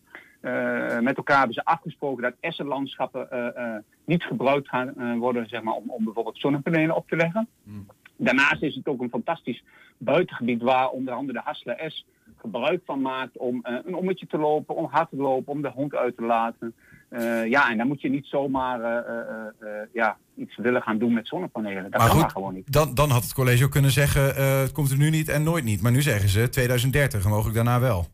[1.01, 6.03] met elkaar hebben ze afgesproken dat essenlandschappen niet gebruikt gaan worden zeg maar, om, om
[6.03, 7.47] bijvoorbeeld zonnepanelen op te leggen.
[7.63, 7.85] Hmm.
[8.23, 9.63] Daarnaast is het ook een fantastisch
[9.97, 12.05] buitengebied waar onder andere de Hassler S
[12.37, 15.69] gebruik van maakt om uh, een ommetje te lopen, om hard te lopen, om de
[15.69, 16.73] hond uit te laten.
[17.09, 21.27] Uh, ja, en dan moet je niet zomaar uh, ja, iets willen gaan doen met
[21.27, 21.83] zonnepanelen.
[21.83, 22.71] Dat maar kan goed, gewoon niet.
[22.71, 25.63] Dan, dan had het college ook kunnen zeggen, het komt er nu niet en nooit
[25.63, 25.81] niet.
[25.81, 28.05] Maar nu zeggen ze 2030 en mogelijk daarna wel.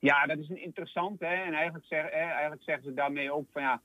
[0.00, 1.20] Ja, dat is een interessant.
[1.20, 1.34] Hè?
[1.46, 3.80] En eigenlijk, zeg, hè, eigenlijk zeggen ze daarmee ook van ja,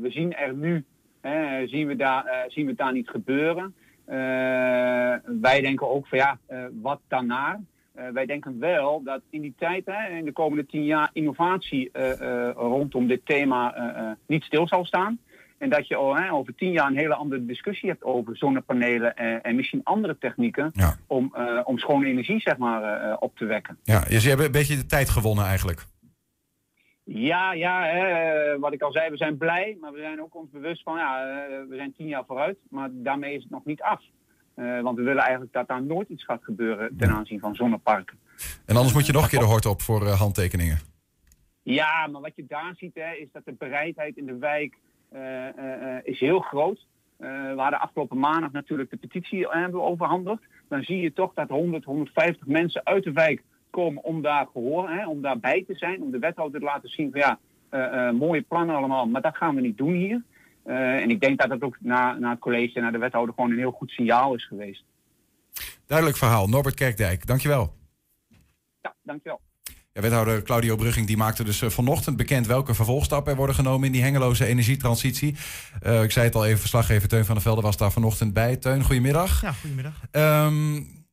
[0.00, 0.84] we zien er nu,
[1.20, 3.74] hè, zien, we daar, zien we het daar niet gebeuren.
[4.08, 4.14] Uh,
[5.40, 7.60] wij denken ook van ja, uh, wat daarna?
[7.96, 11.90] Uh, wij denken wel dat in die tijd, hè, in de komende tien jaar, innovatie
[12.54, 15.18] rondom dit thema niet stil zal staan.
[15.58, 19.16] En dat je al, hè, over tien jaar een hele andere discussie hebt over zonnepanelen
[19.42, 20.96] en misschien andere technieken ja.
[21.06, 21.34] om,
[21.64, 23.78] om schone energie zeg maar, op te wekken.
[23.82, 25.86] Ja, dus je hebt een beetje de tijd gewonnen eigenlijk.
[27.04, 30.50] Ja, ja hè, wat ik al zei, we zijn blij, maar we zijn ook ons
[30.50, 31.24] bewust van, ja,
[31.68, 34.02] we zijn tien jaar vooruit, maar daarmee is het nog niet af.
[34.56, 38.18] Uh, want we willen eigenlijk dat daar nooit iets gaat gebeuren ten aanzien van zonneparken.
[38.66, 40.78] En anders moet je nog een keer de hort op voor uh, handtekeningen.
[41.62, 44.78] Ja, maar wat je daar ziet, hè, is dat de bereidheid in de wijk
[45.12, 45.20] uh,
[46.02, 46.86] is heel groot.
[47.16, 50.42] we hadden afgelopen maandag natuurlijk de petitie hebben overhandigd.
[50.68, 53.42] Dan zie je toch dat 100, 150 mensen uit de wijk
[53.74, 57.10] komen om daar gehoor, hè, om daarbij te zijn, om de wethouder te laten zien
[57.10, 57.38] van ja,
[57.70, 60.22] uh, uh, mooie plannen allemaal, maar dat gaan we niet doen hier.
[60.66, 63.34] Uh, en ik denk dat dat ook naar, naar het college en naar de wethouder
[63.34, 64.84] gewoon een heel goed signaal is geweest.
[65.86, 66.48] Duidelijk verhaal.
[66.48, 67.72] Norbert Kerkdijk, dankjewel.
[68.80, 69.40] Ja, dankjewel.
[69.92, 73.92] Ja, wethouder Claudio Brugging die maakte dus vanochtend bekend welke vervolgstappen er worden genomen in
[73.92, 75.36] die hengeloze energietransitie.
[75.86, 78.56] Uh, ik zei het al even, verslaggever Teun van der Velde was daar vanochtend bij.
[78.56, 79.40] Teun, goedemiddag.
[79.40, 79.94] Ja, goedemiddag.
[80.12, 81.03] Um,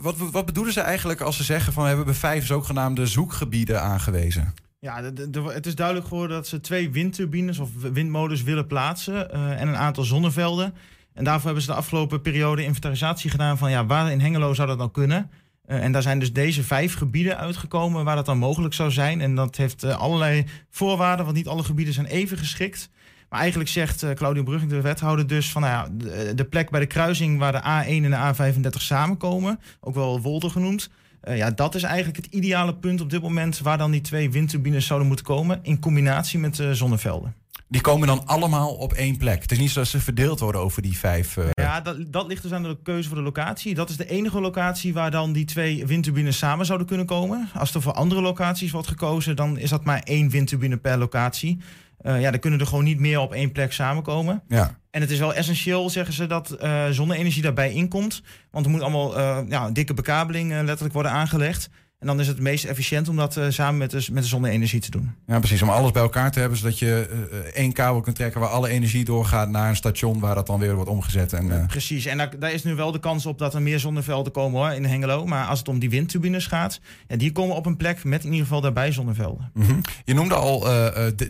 [0.00, 4.54] wat, wat bedoelen ze eigenlijk als ze zeggen van we hebben vijf zogenaamde zoekgebieden aangewezen?
[4.78, 5.02] Ja,
[5.44, 9.76] het is duidelijk geworden dat ze twee windturbines of windmolens willen plaatsen uh, en een
[9.76, 10.74] aantal zonnevelden.
[11.14, 14.68] En daarvoor hebben ze de afgelopen periode inventarisatie gedaan van ja, waar in Hengelo zou
[14.68, 15.30] dat nou kunnen.
[15.66, 19.20] Uh, en daar zijn dus deze vijf gebieden uitgekomen waar dat dan mogelijk zou zijn.
[19.20, 22.90] En dat heeft uh, allerlei voorwaarden, want niet alle gebieden zijn even geschikt.
[23.32, 26.70] Maar eigenlijk zegt uh, Claudio Brugging, de wethouder, dus van nou ja, de, de, plek
[26.70, 30.90] bij de kruising waar de A1 en de A35 samenkomen, ook wel Wolde genoemd.
[31.24, 34.30] Uh, ja, dat is eigenlijk het ideale punt op dit moment waar dan die twee
[34.30, 37.34] windturbines zouden moeten komen in combinatie met uh, zonnevelden.
[37.68, 39.42] Die komen dan allemaal op één plek.
[39.42, 41.36] Het is niet zo dat ze verdeeld worden over die vijf.
[41.36, 41.44] Uh...
[41.52, 43.74] Ja, dat, dat ligt dus aan de keuze voor de locatie.
[43.74, 47.48] Dat is de enige locatie waar dan die twee windturbines samen zouden kunnen komen.
[47.54, 51.58] Als er voor andere locaties wordt gekozen, dan is dat maar één windturbine per locatie.
[52.02, 54.42] Uh, ja, dan kunnen er gewoon niet meer op één plek samenkomen.
[54.48, 54.78] Ja.
[54.90, 58.22] En het is wel essentieel, zeggen ze, dat uh, zonne-energie daarbij inkomt.
[58.50, 61.70] Want er moet allemaal uh, ja, dikke bekabeling letterlijk worden aangelegd.
[62.02, 64.80] En dan is het meest efficiënt om dat uh, samen met de, met de zonne-energie
[64.80, 65.14] te doen.
[65.26, 65.62] Ja, precies.
[65.62, 68.68] Om alles bij elkaar te hebben, zodat je uh, één kabel kunt trekken waar alle
[68.68, 71.32] energie doorgaat naar een station waar dat dan weer wordt omgezet.
[71.32, 71.66] En, uh...
[71.66, 72.06] Precies.
[72.06, 74.72] En daar, daar, is nu wel de kans op dat er meer zonnevelden komen hoor,
[74.72, 75.26] in Hengelo.
[75.26, 78.30] Maar als het om die windturbines gaat, ja, die komen op een plek met in
[78.30, 79.50] ieder geval daarbij zonnevelden.
[79.54, 79.80] Mm -hmm.
[80.04, 80.66] Je noemde al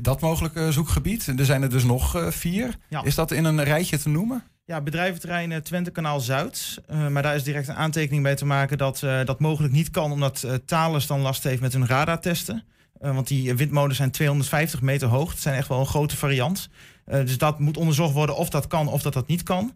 [0.00, 1.32] dat mogelijke zoekgebied.
[1.36, 2.76] Er zijn er dus nog vier.
[2.88, 3.04] Ja.
[3.04, 4.44] Is dat in een rijtje te noemen?
[4.72, 6.80] Ja, bedrijventerrein Twente Kanaal Zuid.
[6.90, 9.90] Uh, maar daar is direct een aantekening bij te maken dat uh, dat mogelijk niet
[9.90, 12.64] kan, omdat uh, Thales dan last heeft met hun radartesten.
[12.98, 15.30] want die windmolens zijn 250 meter hoog.
[15.30, 16.68] Het zijn echt wel een grote variant.
[17.04, 19.72] dus dat moet onderzocht worden of dat kan of dat dat niet kan.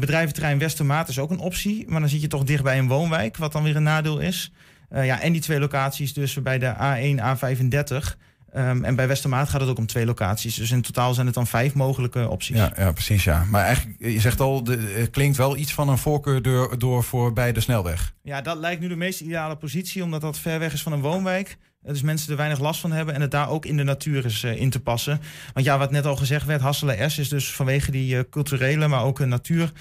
[0.00, 3.36] bedrijventerrein Westermaat is ook een optie, maar dan zit je toch dicht bij een woonwijk,
[3.36, 4.52] wat dan weer een nadeel is.
[4.88, 8.16] Eh, ja, en die twee locaties dus bij de A1, A35.
[8.52, 10.54] Ehm, en bij Westermaat gaat het ook om twee locaties.
[10.54, 12.56] Dus in totaal zijn het dan vijf mogelijke opties.
[12.56, 13.24] Ja, ja precies.
[13.24, 13.44] Ja.
[13.50, 17.04] Maar eigenlijk, je zegt al, de, het klinkt wel iets van een voorkeur door, door
[17.04, 18.14] voor bij de snelweg.
[18.22, 21.00] Ja, dat lijkt nu de meest ideale positie, omdat dat ver weg is van een
[21.00, 21.58] woonwijk.
[21.82, 24.24] Eh, Dus mensen er weinig last van hebben en het daar ook in de natuur
[24.24, 25.20] is eh, in te passen.
[25.54, 28.88] Want ja, wat net al gezegd werd, Hasselen S is dus vanwege die eh, culturele,
[28.88, 29.72] maar ook natuur,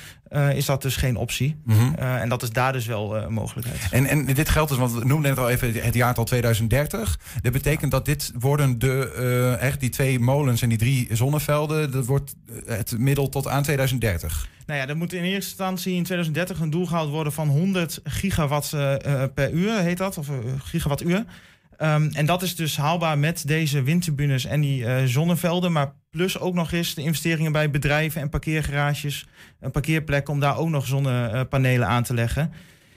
[0.53, 1.61] is dat dus geen optie.
[1.63, 1.93] Mhm.
[1.95, 3.87] En dat is daar dus wel een mogelijkheid.
[3.91, 7.19] En, en dit geldt dus, want we noemden net al even het jaartal 2030.
[7.41, 12.05] Dat betekent dat dit worden de, echt die twee molens en die drie zonnevelden, dat
[12.05, 12.35] wordt
[12.65, 14.47] het middel tot aan 2030.
[14.65, 17.99] Nou ja, er moet in eerste instantie in 2030 een doel gehaald worden van 100
[18.03, 18.69] gigawatt
[19.33, 20.27] per uur, heet dat, of
[20.63, 21.25] gigawattuur.
[21.77, 25.71] Ehm, en dat is dus haalbaar met deze windturbines en die eh, zonnevelden.
[25.71, 29.27] Maar plus ook nog eens de investeringen bij bedrijven en parkeergarages.
[29.59, 32.51] Een parkeerplek om daar ook nog zonnepanelen aan te leggen.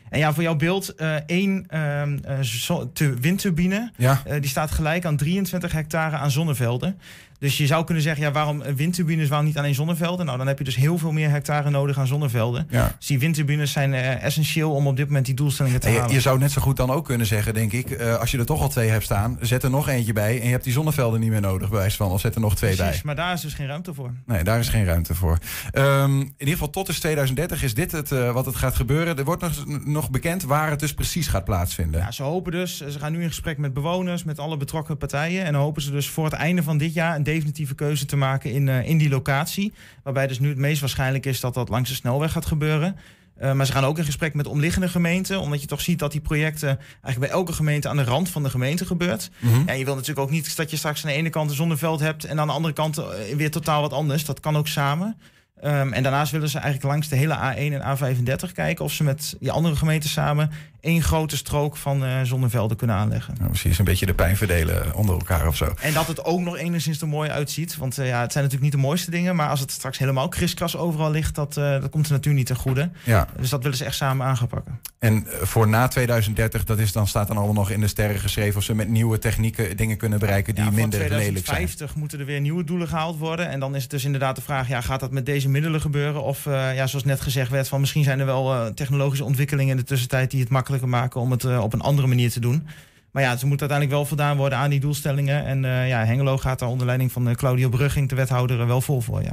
[0.08, 3.92] En ja, voor jouw beeld, eh, één ehm, eh, windturbine...
[3.96, 4.22] Ja.
[4.40, 7.00] die staat gelijk aan 23 hectare aan zonnevelden.
[7.40, 10.26] Dus je zou kunnen zeggen, ja, waarom eh, windturbines, waarom niet alleen zonnevelden?
[10.26, 12.66] Nou, dan heb je dus heel veel meer hectare nodig aan zonnevelden.
[12.70, 12.94] Ja.
[12.98, 16.14] Dus die windturbines zijn eh, essentieel om op dit moment die doelstellingen te je, halen.
[16.14, 18.46] je zou net zo goed dan ook kunnen zeggen, denk ik, eh, als je er
[18.46, 21.20] toch al twee hebt staan, zet er nog eentje bij en je hebt die zonnevelden
[21.20, 23.00] niet meer nodig, bij wijze van, of zet er nog twee Precies, bij.
[23.04, 24.10] maar daar is dus geen ruimte voor.
[24.26, 25.38] Nee, daar is geen ruimte voor.
[25.70, 29.18] Ehm, in ieder geval tot dus 2030 is dit het, wat het gaat gebeuren.
[29.18, 32.00] Er wordt nog, nog bekend waar het dus precies gaat plaatsvinden.
[32.00, 35.44] Ja, ze hopen dus, ze gaan nu in gesprek met bewoners, met alle betrokken partijen.
[35.44, 38.52] En dan hopen ze dus voor het einde van dit jaar definitieve keuze te maken
[38.52, 39.72] in, eh, in die locatie.
[40.02, 42.96] Waarbij dus nu het meest waarschijnlijk is dat dat langs de snelweg gaat gebeuren.
[43.40, 45.40] Eh, maar ze gaan ook in gesprek met omliggende gemeenten.
[45.40, 48.42] Omdat je toch ziet dat die projecten eigenlijk bij elke gemeente aan de rand van
[48.42, 49.30] de gemeente gebeurt.
[49.38, 49.68] Mhm.
[49.68, 52.00] En je wil natuurlijk ook niet dat je straks aan de ene kant een zonneveld
[52.00, 53.06] hebt en aan de andere kant eh,
[53.36, 54.24] weer totaal wat anders.
[54.24, 55.16] Dat kan ook samen.
[55.60, 59.04] Ehm, en daarnaast willen ze eigenlijk langs de hele A1 en A35 kijken of ze
[59.04, 60.50] met die andere gemeenten samen
[60.80, 63.34] één grote strook van eh, zonnevelden kunnen aanleggen.
[63.38, 65.74] Nou, precies een beetje de pijn verdelen onder elkaar of zo.
[65.80, 67.76] En dat het ook nog enigszins er mooi uitziet.
[67.76, 69.36] Want eh, ja, het zijn natuurlijk niet de mooiste dingen.
[69.36, 72.46] Maar als het straks helemaal kriskras overal ligt, dat, eh, dat komt de natuur niet
[72.46, 72.90] ten goede.
[73.04, 73.26] Ja.
[73.36, 74.80] Dus dat willen ze echt samen aangepakken.
[74.98, 78.20] En eh, voor na 2030, dat is dan, staat dan allemaal nog in de sterren
[78.20, 78.56] geschreven...
[78.56, 81.32] of ze met nieuwe technieken dingen kunnen bereiken die Ja, minder lelijk zijn.
[81.32, 83.48] 2050 moeten er weer nieuwe doelen gehaald worden.
[83.48, 86.22] En dan is het dus inderdaad de vraag, ja, gaat dat met deze middelen gebeuren?
[86.22, 89.70] Of eh, ja, zoals net gezegd werd, van misschien zijn er wel eh, technologische ontwikkelingen
[89.70, 92.40] in de tussentijd die het makkelijker maken om het eh, op een andere manier te
[92.40, 92.66] doen.
[93.10, 95.44] Maar ja, ze moeten uiteindelijk wel voldaan worden aan die doelstellingen.
[95.44, 99.00] En eh, ja, Hengelo gaat daar onder leiding van Claudio Brugging, de wethouder, wel vol
[99.00, 99.22] voor.
[99.22, 99.32] Ja.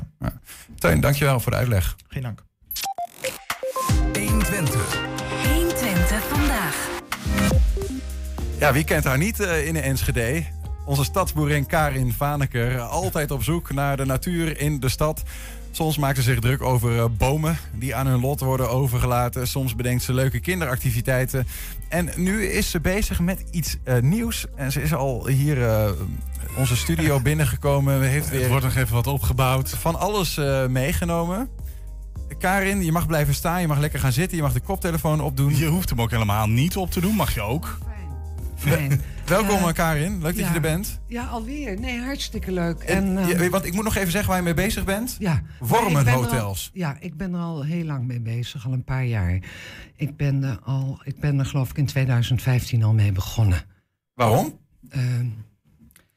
[0.76, 1.96] Teun, dankjewel voor de uitleg.
[2.08, 2.44] Geen dank.
[4.14, 4.98] 120.
[5.54, 6.88] 120 vandaag.
[8.60, 10.44] Ja, wie kent haar niet in de Enschede?
[10.86, 12.80] Onze stadsboerin Karin Vaneker.
[12.80, 15.24] Altijd op zoek naar de natuur in de stad.
[15.72, 19.48] Soms maakt ze zich druk over eh, bomen die aan hun lot worden overgelaten.
[19.48, 21.48] Soms bedenkt ze leuke kinderactiviteiten.
[21.90, 24.46] En nu is ze bezig met iets eh, nieuws.
[24.56, 25.90] En ze is al hier eh,
[26.58, 28.02] onze studio binnengekomen.
[28.02, 29.70] Heeft weer Het wordt nog even wat opgebouwd.
[29.70, 31.50] van alles eh, meegenomen.
[32.38, 33.62] Karin, je mag blijven staan.
[33.62, 34.38] Je mag lekker gaan zitten.
[34.38, 35.58] Je mag de koptelefoon opdoen.
[35.58, 37.78] Je hoeft hem ook helemaal niet op te doen, mag je ook.
[38.58, 39.02] Fijn.
[39.26, 41.00] Welkom eh, Karin, leuk dat je er bent.
[41.08, 41.80] Ja, alweer.
[41.80, 42.80] Nee, hartstikke leuk.
[42.84, 45.16] En, En, eh, je- want ik moet nog even zeggen waar je mee bezig bent.
[45.20, 45.42] ja.
[45.60, 46.70] Wormenhotels.
[46.74, 49.40] Al- Ja, ik ben er al heel lang mee bezig, al een paar jaar.
[49.96, 53.64] Ik ben er, al, ik ben er geloof ik in 2015 al mee begonnen.
[54.14, 54.60] Waarom?
[54.90, 55.26] Ehm,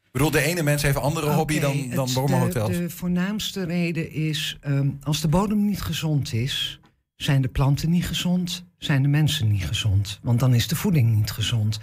[0.03, 2.69] Ik bedoel, de ene mens heeft een andere hobby dan, dan wormenhotels.
[2.71, 6.79] De, de voornaamste reden is, ehm, als de bodem niet gezond is,
[7.23, 10.19] zijn de planten niet gezond, zijn de mensen niet gezond.
[10.21, 11.79] Want dan is de voeding niet gezond.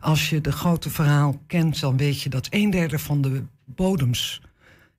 [0.00, 4.40] Als je de grote verhaal kent, dan weet je dat een derde van de bodems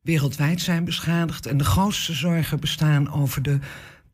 [0.01, 1.45] wereldwijd zijn beschadigd.
[1.45, 3.59] En de grootste zorgen bestaan over de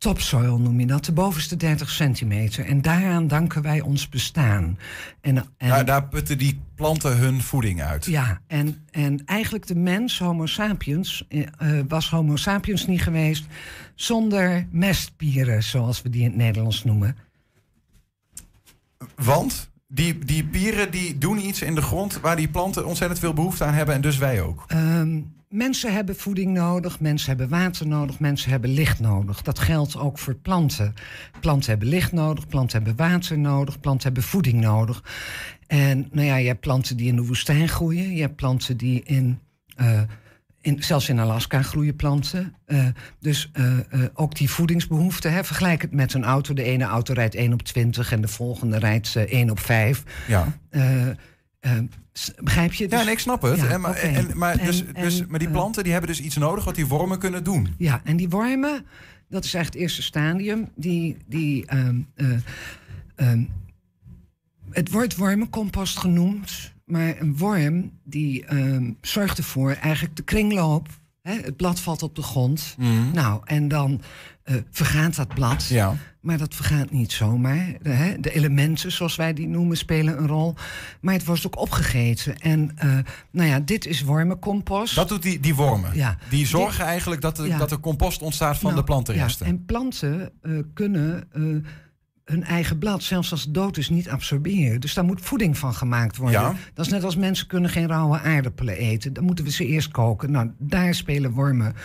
[0.04, 2.66] topsoil, noem je dat, de bovenste 30 centimeter.
[2.66, 4.78] En daaraan danken wij ons bestaan.
[5.22, 8.06] En, en Daar, daar putten die planten hun voeding uit.
[8.06, 13.46] ja, en, en eigenlijk de mens, Homo sapiens, eh, eh, was Homo sapiens niet geweest
[13.96, 17.18] zonder mestpieren, zoals we die in het Nederlands noemen.
[19.16, 23.34] Want die, die pieren die doen iets in de grond waar die planten ontzettend veel
[23.34, 24.64] behoefte aan hebben en dus wij ook.
[24.68, 25.22] Ehm,
[25.54, 29.42] mensen hebben voeding nodig, mensen hebben water nodig, mensen hebben licht nodig.
[29.42, 30.94] Dat geldt ook voor planten.
[31.42, 35.04] Planten hebben licht nodig, planten hebben water nodig, planten hebben voeding nodig.
[35.68, 39.04] En nou ja, je hebt planten die in de woestijn groeien, je hebt planten die
[39.04, 39.40] in.
[39.76, 40.02] eh,
[40.62, 42.56] in, zelfs in Alaska groeien planten.
[42.66, 42.86] Eh,
[43.20, 43.78] dus eh,
[44.14, 45.28] ook die voedingsbehoefte.
[45.28, 46.54] Hè, vergelijk het met een auto.
[46.54, 50.04] De ene auto rijdt 1 op 20 en de volgende rijdt eh 1 op 5.
[50.28, 50.58] Ja.
[51.64, 51.84] Eh, eh,
[52.14, 52.84] s- begrijp je?
[52.84, 53.58] Ja, Dus- nee, ik snap het.
[53.60, 54.00] Ja, en, maar, oké.
[54.00, 56.76] en, maar, dus, En- dus, maar die eh, planten die hebben dus iets nodig wat
[56.76, 57.68] die wormen kunnen doen.
[57.78, 58.86] Ja, en die wormen,
[59.30, 60.70] dat is echt het eerste stadium.
[60.76, 62.28] Die, die ehm, eh,
[63.16, 63.44] ehm,
[64.70, 66.72] het wordt wormencompost genoemd.
[66.86, 70.88] Maar een worm die ehm, zorgt ervoor eigenlijk de kringloop.
[71.22, 72.76] Hè, het blad valt op de grond.
[72.78, 73.12] Mhm.
[73.14, 74.02] Nou, en dan
[74.44, 75.66] eh, vergaat dat blad.
[75.68, 75.96] Ja.
[76.22, 77.74] Maar dat vergaat niet zomaar.
[77.82, 80.56] De, hè, de elementen, zoals wij die noemen, spelen een rol.
[81.02, 82.38] Maar het wordt ook opgegeten.
[82.40, 82.98] En eh,
[83.32, 84.96] nou ja, dit is wormencompost.
[84.96, 85.96] Dat doet die, die wormen.
[85.96, 86.18] Ja.
[86.30, 87.58] Die zorgen eigenlijk dat er, Ja.
[87.58, 89.46] dat er compost ontstaat van Nou, de plantenresten.
[89.46, 91.28] Ja, en planten eh, kunnen
[92.26, 94.82] hun eigen blad, zelfs als het dood is, niet absorberen.
[94.82, 96.42] Dus daar moet voeding van gemaakt worden.
[96.42, 96.56] Ja.
[96.74, 99.14] Dat is net als mensen kunnen geen rauwe aardappelen eten.
[99.14, 100.32] Dan moeten we ze eerst koken.
[100.32, 101.76] Nou, daar spelen wormen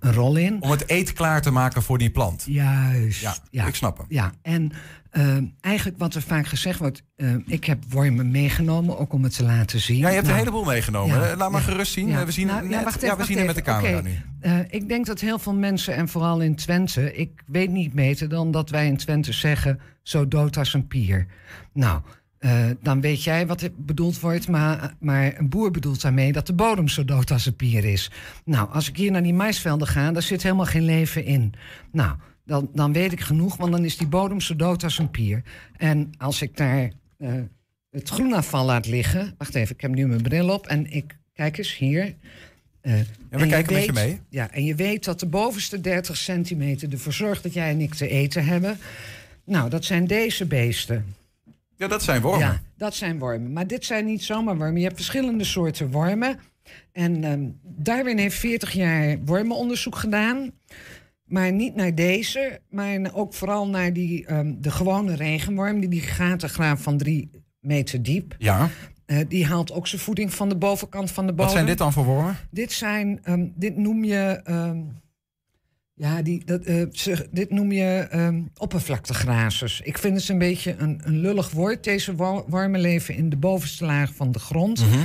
[0.00, 0.62] een rol in.
[0.62, 2.44] Om het eten klaar te maken voor die plant.
[2.48, 3.20] Juist.
[3.20, 3.66] Ja, ja.
[3.66, 4.06] ik snap hem.
[4.08, 4.72] Ja, en
[5.10, 7.02] eh, eigenlijk wat er vaak gezegd wordt...
[7.16, 9.96] eh, ik heb wormen meegenomen, ook om het te laten zien.
[9.96, 11.16] Ja, je hebt een Nou, heleboel meegenomen.
[11.20, 11.36] ja?
[11.36, 12.08] Laat maar ja, gerust zien.
[12.08, 12.24] ja.
[12.24, 14.18] We zien, Nou, het, net- wacht ja, we zien het met de camera nu.
[14.40, 17.14] Eh, ik denk dat heel veel mensen, en vooral in Twente...
[17.14, 19.80] ik weet niet beter dan dat wij in Twente zeggen...
[20.02, 21.26] zo dood als een pier.
[21.72, 22.00] Nou,
[22.38, 24.48] eh, dan weet jij wat bedoeld wordt...
[24.48, 28.10] Maar, maar een boer bedoelt daarmee dat de bodem zo dood als een pier is.
[28.44, 30.12] Nou, als ik hier naar die maisvelden ga...
[30.12, 31.52] daar zit helemaal geen leven in.
[31.92, 32.16] Nou,
[32.48, 35.42] dan, dan weet ik genoeg, want dan is die bodem zo dood als een pier.
[35.76, 37.32] En als ik daar eh,
[37.90, 39.34] het groenafval laat liggen...
[39.38, 41.16] Wacht even, ik heb nu mijn bril op en ik...
[41.32, 42.14] Kijk eens, hier...
[42.80, 42.92] Eh,
[43.30, 44.20] we en kijken met je weet- mee.
[44.28, 47.94] Ja, en je weet dat de bovenste 30 centimeter ervoor zorgt dat jij en ik
[47.94, 48.78] te eten hebben.
[49.44, 51.14] Nou, dat zijn deze beesten.
[51.76, 52.46] Ja, dat zijn wormen.
[52.46, 53.52] Ja, dat zijn wormen.
[53.52, 54.76] Maar dit zijn niet zomaar wormen.
[54.76, 56.38] Je hebt verschillende soorten wormen.
[56.92, 60.50] En ehm, Darwin heeft 40 jaar wormenonderzoek gedaan.
[61.28, 65.80] Maar niet naar deze, maar ook vooral naar die, ehm, de gewone regenworm...
[65.80, 68.34] die die gaten graaft van drie meter diep.
[68.38, 68.68] Ja.
[69.06, 71.44] Eh, die haalt ook zijn voeding van de bovenkant van de bodem.
[71.46, 72.36] Wat zijn dit dan voor wormen?
[72.50, 74.78] Dit zijn, ehm, dit noem je, ehm,
[75.94, 79.80] ja, die, dat, eh, ze- dit noem je ehm, oppervlaktegrazers.
[79.80, 81.84] Ik vind het een beetje een, een lullig woord.
[81.84, 82.14] Deze
[82.46, 84.86] wormen leven in de bovenste laag van de grond.
[84.86, 85.04] Mhm.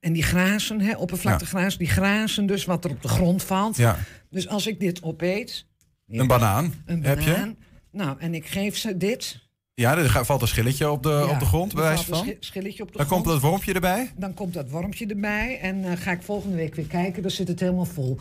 [0.00, 3.76] En die grazen, hè, oppervlaktegrazers, die grazen dus wat er op de grond valt.
[3.76, 3.96] Ja.
[4.32, 5.66] Dus als ik dit opeet,
[6.08, 7.30] Een banaan een heb je?
[7.30, 7.56] banaan,
[7.90, 9.40] nou, en ik geef ze dit.
[9.74, 12.24] Ja, er valt een schilletje op de, Ja, op de grond, bij wijze een van.
[12.26, 13.22] schi- schilletje op de Dan grond.
[13.22, 14.12] komt dat wormpje erbij.
[14.16, 17.22] Dan komt dat wormpje erbij en eh, ga ik volgende week weer kijken.
[17.22, 18.18] Dan zit het helemaal vol.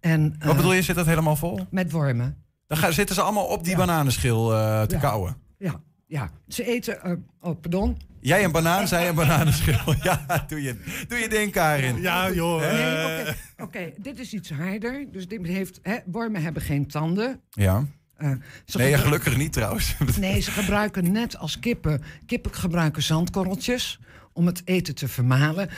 [0.00, 1.58] En, Wat eh, bedoel je, zit dat helemaal vol?
[1.70, 2.44] Met wormen.
[2.66, 5.36] Dan gaan, zitten ze allemaal op die bananenschil eh, te kauwen.
[5.58, 5.82] Ja,
[6.12, 6.30] ja.
[6.48, 7.02] Ze eten...
[7.02, 7.96] eh, oh, pardon.
[8.20, 9.94] Jij een banaan, zij een bananenschil.
[10.02, 10.76] Ja, doe je,
[11.08, 12.00] doe je ding, Karin.
[12.00, 12.60] Ja, joh.
[12.60, 13.34] Nee, eh, oké.
[13.62, 15.06] Oké, dit is iets harder.
[15.12, 15.78] Dus dit heeft...
[15.82, 17.40] Hè, wormen hebben geen tanden.
[17.50, 17.84] Ja.
[18.16, 18.30] Eh,
[18.64, 19.94] ze Nee, ja, gelukkig niet trouwens.
[20.20, 22.02] Nee, ze gebruiken net als kippen.
[22.26, 24.00] Kippen gebruiken zandkorreltjes
[24.32, 25.68] om het eten te vermalen.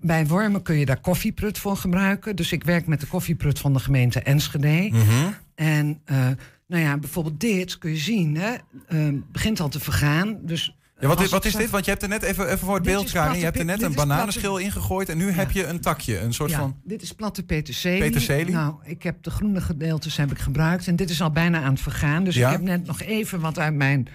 [0.00, 2.36] Bij wormen kun je daar koffieprut voor gebruiken.
[2.36, 4.88] Dus ik werk met de koffieprut van de gemeente Enschede.
[4.92, 5.30] Mhm.
[5.54, 6.26] En eh,
[6.72, 8.54] nou ja, bijvoorbeeld dit kun je zien, hè,
[8.86, 10.38] eh, begint al te vergaan.
[10.42, 11.70] Dus Ja, wat, is, wat is dit?
[11.70, 13.38] Want je hebt er net even, even voor het beeld, Karin.
[13.38, 16.18] Je hebt er net een bananenschil ingegooid en nu heb je een takje.
[16.18, 16.76] Een soort Ja, van...
[16.84, 17.98] dit is platte peterselie.
[18.00, 18.52] Peterselie?
[18.54, 20.86] Nou, ik heb de groene gedeeltes heb ik gebruikt.
[20.86, 22.24] En dit is al bijna aan het vergaan.
[22.24, 22.46] Dus Ja?
[22.46, 24.08] ik heb net nog even wat uit mijn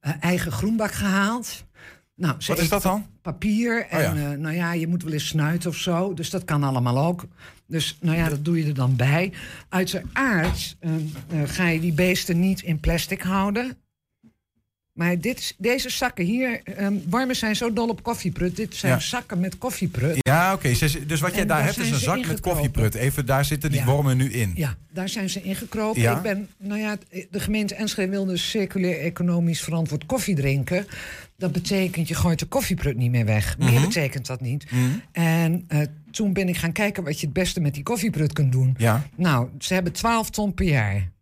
[0.00, 1.64] eh, eigen groenbak gehaald.
[2.16, 3.06] Nou, Wat is dat dan?
[3.22, 3.86] Papier.
[3.86, 4.30] En Oh ja.
[4.32, 6.14] eh, nou ja, je moet wel eens snuiten of zo.
[6.14, 7.24] Dus dat kan allemaal ook.
[7.66, 9.32] Dus nou ja, dat doe je er dan bij.
[9.68, 13.76] Uiteraard eh, eh, ga je die beesten niet in plastic houden.
[14.92, 16.62] Maar dit, deze zakken hier,
[17.08, 18.56] wormen zijn zo dol op koffieprut.
[18.56, 18.98] Dit zijn Ja.
[19.00, 20.16] zakken met koffieprut.
[20.18, 20.68] Ja, oké.
[21.06, 22.94] Dus wat jij En daar hebt is een zak met koffieprut.
[22.94, 23.86] Even, daar zitten die Ja.
[23.86, 24.52] wormen nu in.
[24.54, 26.00] Ja, daar zijn ze ingekropen.
[26.02, 26.16] Ja.
[26.16, 26.96] Ik ben, nou ja,
[27.30, 30.86] de gemeente Enschede wilde circulair economisch verantwoord koffie drinken.
[31.36, 33.58] Dat betekent, je gooit de koffieprut niet meer weg.
[33.58, 33.82] Meer Mhm.
[33.86, 34.70] betekent dat niet.
[34.70, 34.82] Mhm.
[35.12, 35.80] En eh,
[36.14, 38.74] toen ben ik gaan kijken wat je het beste met die koffieprut kunt doen.
[38.78, 39.06] Ja.
[39.16, 41.12] Nou, ze hebben 12 ton per jaar.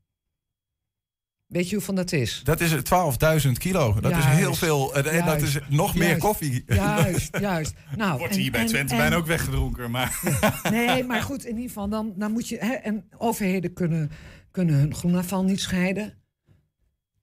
[1.47, 2.41] Weet je hoeveel dat is?
[2.45, 4.01] Dat is 12.000 kilo.
[4.01, 4.39] Dat is Juist.
[4.39, 4.95] heel veel.
[4.95, 5.57] En en dat Juist.
[5.57, 6.21] is nog meer Juist.
[6.21, 6.65] koffie.
[6.75, 7.75] Juist, juist.
[7.97, 9.91] Nou, Wordt en- hier bij en- Twente en- bijna ook weggedronken.
[9.91, 10.21] Maar
[10.71, 12.57] Nee, maar goed, in ieder geval, dan, dan moet je.
[12.61, 14.11] Hè, en overheden kunnen,
[14.51, 16.15] kunnen hun groenafval niet scheiden.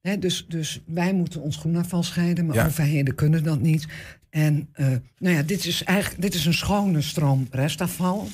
[0.01, 2.65] Hè, dus, dus wij moeten ons groenafval scheiden, maar Ja.
[2.65, 3.87] overheden kunnen dat niet.
[4.29, 8.27] En eh, nou ja, dit is eigenlijk dit is een schone stroom restafval.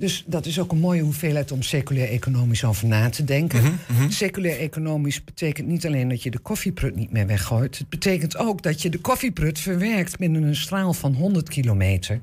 [0.00, 3.62] Dus dat is ook een mooie hoeveelheid om circulair economisch over na te denken.
[3.88, 7.78] Mhm, Circulair economisch betekent niet alleen dat je de koffieprut niet meer weggooit.
[7.78, 12.20] Het betekent ook dat je de koffieprut verwerkt binnen een straal van 100 kilometer.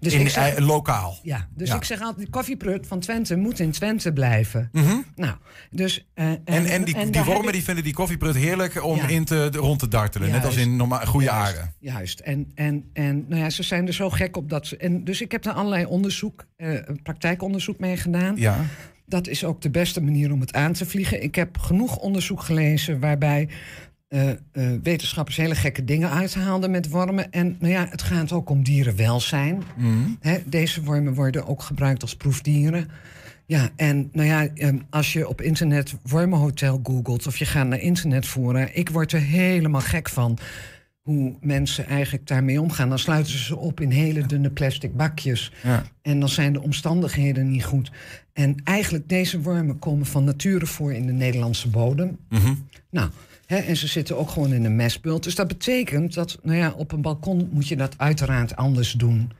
[0.00, 1.18] Dus in, ik zeg- eh, lokaal.
[1.22, 1.76] ja, dus Ja.
[1.76, 4.68] ik zeg altijd, die koffieprut van Twente moet in Twente blijven.
[4.72, 4.96] Mhm.
[5.16, 5.34] Nou,
[5.70, 6.06] dus...
[6.14, 9.08] eh, En, en die, die wormen die vinden die koffieprut heerlijk om Ja.
[9.08, 10.30] in te, rond te dartelen.
[10.30, 11.70] Net als in normaal, goede Juist, aarde.
[11.78, 12.20] Juist.
[12.20, 14.76] En, en, en nou ja, ze zijn er zo gek op dat ze...
[14.76, 18.36] En dus ik heb daar allerlei onderzoek, eh, praktijkonderzoek mee gedaan.
[18.36, 18.64] Ja.
[19.06, 21.22] Dat is ook de beste manier om het aan te vliegen.
[21.22, 23.48] Ik heb genoeg onderzoek gelezen waarbij
[24.08, 24.36] eh, eh,
[24.82, 27.32] wetenschappers hele gekke dingen uithaalden met wormen.
[27.32, 29.62] En nou ja, het gaat ook om dierenwelzijn.
[29.76, 29.88] Mhm.
[30.20, 32.88] Hè, deze wormen worden ook gebruikt als proefdieren.
[33.46, 37.80] Ja, en nou ja, ehm, als je op internet wormenhotel googelt of je gaat naar
[37.80, 40.38] internetfora, ik word er helemaal gek van
[41.02, 42.88] hoe mensen eigenlijk daarmee omgaan.
[42.88, 45.52] Dan sluiten ze ze op in hele dunne plastic bakjes.
[45.62, 45.82] Ja.
[46.02, 47.90] En dan zijn de omstandigheden niet goed.
[48.32, 52.18] En eigenlijk deze wormen komen van nature voor in de Nederlandse bodem.
[52.28, 52.54] Mhm.
[52.90, 53.10] Nou,
[53.46, 55.22] hè, en ze zitten ook gewoon in een mestbult.
[55.22, 59.32] Dus dat betekent dat, nou ja, op een balkon moet je dat uiteraard anders doen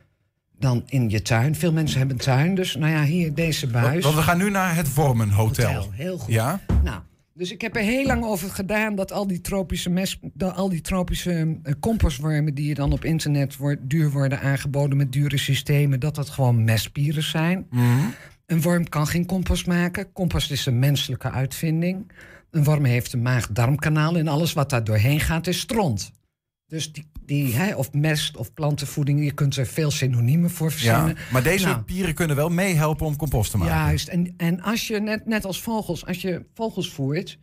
[0.58, 1.54] dan in je tuin.
[1.54, 4.04] Veel mensen hebben een tuin, dus nou ja, hier deze buis.
[4.04, 5.72] Want we gaan nu naar het Wormenhotel.
[5.72, 6.32] Hotel, heel goed.
[6.32, 6.60] Ja?
[6.82, 7.00] Nou,
[7.40, 10.68] dus ik heb er heel lang over gedaan dat al die tropische, mes, dat al
[10.68, 15.38] die tropische eh, compostwormen die je dan op internet wordt, duur worden aangeboden met dure
[15.38, 17.66] systemen, dat dat gewoon mestspieren zijn.
[17.70, 17.84] Mhm.
[18.46, 20.12] Een worm kan geen compost maken.
[20.12, 22.12] Compost is een menselijke uitvinding.
[22.50, 26.12] Een worm heeft een maag-darmkanaal en alles wat daar doorheen gaat is stront.
[26.66, 31.08] Dus die, die hè, of mest of plantenvoeding, je kunt er veel synoniemen voor verzinnen.
[31.08, 33.74] Ja, maar deze Nou, pieren kunnen wel meehelpen om compost te maken.
[33.74, 34.08] Juist.
[34.08, 37.38] En, en als je net, net als vogels, als je vogels voert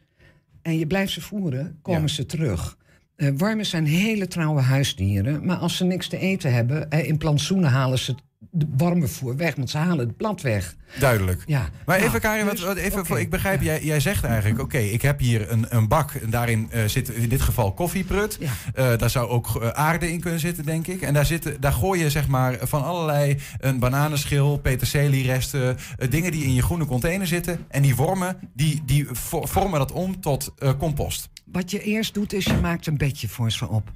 [0.61, 2.07] en je blijft ze voeren, komen Ja.
[2.07, 2.77] ze terug.
[3.15, 7.17] Eh, wormen zijn hele trouwe huisdieren, maar als ze niks te eten hebben, eh, in
[7.17, 8.15] plantsoenen halen ze
[8.51, 10.75] de wormenvoer weg, want ze halen het blad weg.
[10.99, 11.43] Duidelijk.
[11.45, 11.69] Ja.
[11.85, 14.59] Maar Nou, even, Karin, wat, dus- wat- even, voor- ik begrijp, jij, jij zegt eigenlijk...
[14.61, 18.39] oké, ik heb hier een, een bak en daarin eh, zit in dit geval koffieprut.
[18.73, 21.01] Eh, daar zou ook eh, aarde in kunnen zitten, denk ik.
[21.01, 23.38] En daar, zitten, daar gooi je zeg maar van allerlei...
[23.59, 25.77] een bananenschil, peterselieresten...
[26.09, 27.65] dingen die in je groene container zitten.
[27.69, 31.29] En die wormen, die, die vo- vormen dat om tot compost.
[31.51, 33.91] Wat je eerst doet, is je maakt een bedje voor ze op.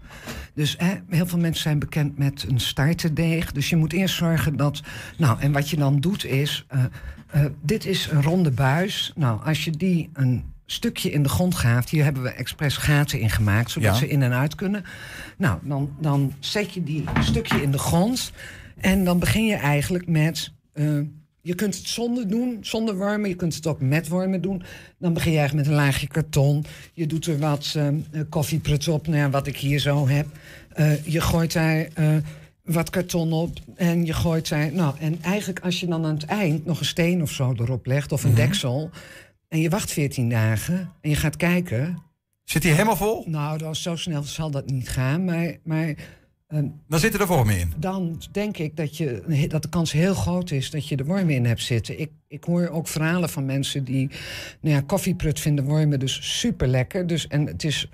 [0.54, 3.52] Dus hè, heel veel mensen zijn bekend met een starterdeeg.
[3.52, 4.82] Dus je moet eerst zorgen dat...
[5.18, 6.66] Nou, en wat je dan doet is...
[6.68, 6.84] eh,
[7.28, 9.12] eh, dit is een ronde buis.
[9.16, 11.90] Nou, als je die een stukje in de grond gaaft...
[11.90, 13.72] hier hebben we expres gaten in gemaakt...
[13.72, 13.98] zodat Ja.
[14.00, 14.84] ze in en uit kunnen.
[15.38, 18.32] Nou, dan, dan zet je die stukje in de grond...
[18.78, 20.52] en dan begin je eigenlijk met...
[20.74, 20.86] eh,
[21.42, 23.30] je kunt het zonder doen, zonder wormen.
[23.30, 24.64] Je kunt het ook met wormen doen.
[24.98, 26.66] Dan begin je eigenlijk met een laagje karton.
[26.94, 27.94] Je doet er wat eh, eh,
[28.30, 30.28] koffieprut op, nou ja, wat ik hier zo heb.
[30.74, 32.16] Eh, je gooit daar eh,
[32.64, 34.74] wat karton op en je gooit daar...
[34.74, 37.86] Nou, en eigenlijk als je dan aan het eind nog een steen of zo erop
[37.86, 38.12] legt...
[38.12, 38.90] of een deksel,
[39.48, 42.10] en je wacht 14 dagen en je gaat kijken...
[42.44, 43.24] Zit hij helemaal vol?
[43.28, 45.58] Nou, dan zo snel zal dat niet gaan, maar...
[45.64, 45.96] maar ehm,
[46.88, 47.74] Dan zitten er wormen in.
[47.78, 51.36] dan denk ik dat, je, dat de kans heel groot is dat je de wormen
[51.36, 52.00] in hebt zitten.
[52.00, 54.10] Ik, ik hoor ook verhalen van mensen die...
[54.62, 57.08] Nou ja, koffieprut vinden wormen dus super lekker.
[57.08, 57.90] Dus, en het is,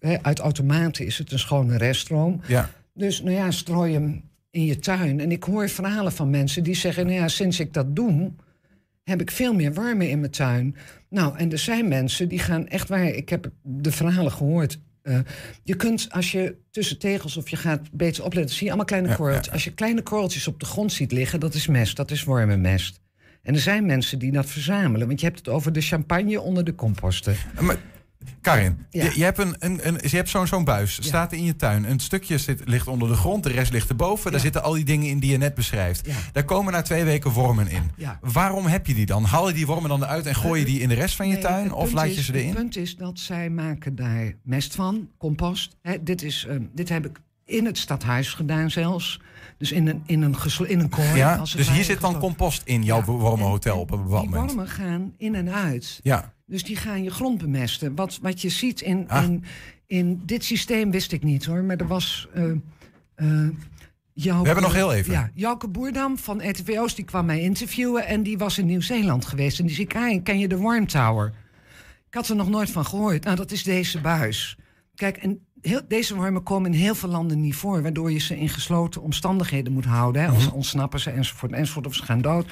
[0.00, 2.40] eh, uit automaten is het een schone reststroom.
[2.46, 2.70] Ja.
[2.94, 5.20] Dus nou ja, strooi hem in je tuin.
[5.20, 7.06] En ik hoor verhalen van mensen die zeggen...
[7.06, 8.32] nou ja, sinds ik dat doe,
[9.04, 10.76] heb ik veel meer wormen in mijn tuin.
[11.08, 13.06] Nou, en er zijn mensen die gaan echt waar...
[13.06, 14.78] Ik heb de verhalen gehoord...
[15.02, 15.18] eh,
[15.62, 18.54] je kunt, als je tussen tegels of je gaat beter opletten...
[18.54, 19.46] zie je allemaal kleine Ja, korreltjes.
[19.46, 19.52] ja.
[19.52, 21.40] Als je kleine korreltjes op de grond ziet liggen...
[21.40, 23.00] dat is mest, dat is wormenmest.
[23.42, 25.06] En er zijn mensen die dat verzamelen.
[25.06, 27.36] Want je hebt het over de champagne onder de composten.
[27.60, 27.76] Maar,
[28.40, 29.04] Karin, Ja.
[29.04, 31.90] je, je hebt, een, een, een, je hebt zo'n zo'n buis, staat in je tuin.
[31.90, 34.30] Een stukje zit, ligt onder de grond, de rest ligt erboven.
[34.32, 36.08] Daar zitten al die dingen in die je net beschrijft.
[36.32, 37.90] Daar komen na twee weken wormen in.
[38.20, 39.24] Waarom heb je die dan?
[39.24, 41.32] Haal je die wormen dan eruit en gooi je die in de rest van je
[41.32, 41.64] Nee, tuin?
[41.64, 42.54] het Of laat is- je ze Het erin?
[42.54, 45.76] punt is dat zij maken daar mest van, compost.
[46.00, 49.20] Dit, is, eh, dit heb ik in het stadhuis gedaan zelfs.
[49.58, 51.14] Dus in een, in een, in een kooi.
[51.16, 54.30] Ja, als het dus hier zit dan compost in jouw wormenhotel op een bepaald Die
[54.30, 54.52] moment.
[54.52, 56.00] wormen gaan in en uit.
[56.02, 56.32] Ja.
[56.50, 57.94] Dus die gaan je grond bemesten.
[57.94, 59.24] Wat, wat je ziet in, Ah.
[59.24, 59.44] in,
[59.86, 61.62] in dit systeem wist ik niet hoor.
[61.64, 62.28] Maar er was.
[62.34, 62.50] eh,
[63.14, 63.48] eh,
[64.12, 65.12] Jouke- We hebben nog heel even.
[65.12, 68.06] Ja, Jouke Boerdam van RTVO's die kwam mij interviewen.
[68.06, 69.58] En die was in Nieuw-Zeeland geweest.
[69.58, 71.32] En die zei: Karin, ken je de Worm Tower?
[72.08, 73.24] Ik had er nog nooit van gehoord.
[73.24, 74.56] Nou, dat is deze buis.
[74.94, 77.82] Kijk, en heel, deze wormen komen in heel veel landen niet voor.
[77.82, 80.22] Waardoor je ze in gesloten omstandigheden moet houden.
[80.22, 80.28] Hè.
[80.28, 80.54] Als Mhm.
[80.54, 81.86] ontsnappen ze enzovoort, enzovoort.
[81.86, 82.46] Of ze gaan dood.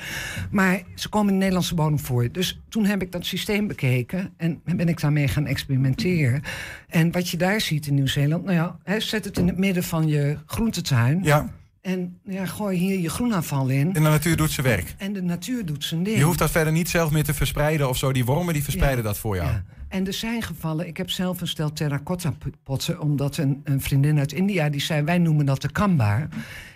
[0.50, 2.32] Maar ze komen in de Nederlandse bodem voor.
[2.32, 4.32] Dus toen heb ik dat systeem bekeken.
[4.36, 6.42] En ben ik daarmee gaan experimenteren.
[6.88, 8.44] En wat je daar ziet in Nieuw-Zeeland.
[8.44, 11.20] Nou ja, hè, zet het in het midden van je groentetuin.
[11.22, 11.48] Ja.
[11.80, 13.86] En nou ja, gooi hier je groenafval in.
[13.86, 14.94] En de natuur doet zijn werk.
[14.98, 16.16] En de natuur doet zijn ding.
[16.18, 18.12] Je hoeft dat verder niet zelf meer te verspreiden of zo.
[18.12, 19.08] Die wormen die verspreiden Ja.
[19.10, 19.48] dat voor jou.
[19.48, 19.64] Ja.
[19.88, 22.32] En er zijn gevallen, ik heb zelf een stel terracotta
[22.62, 26.28] potten, omdat een, een vriendin uit India die zei: wij noemen dat de kamba.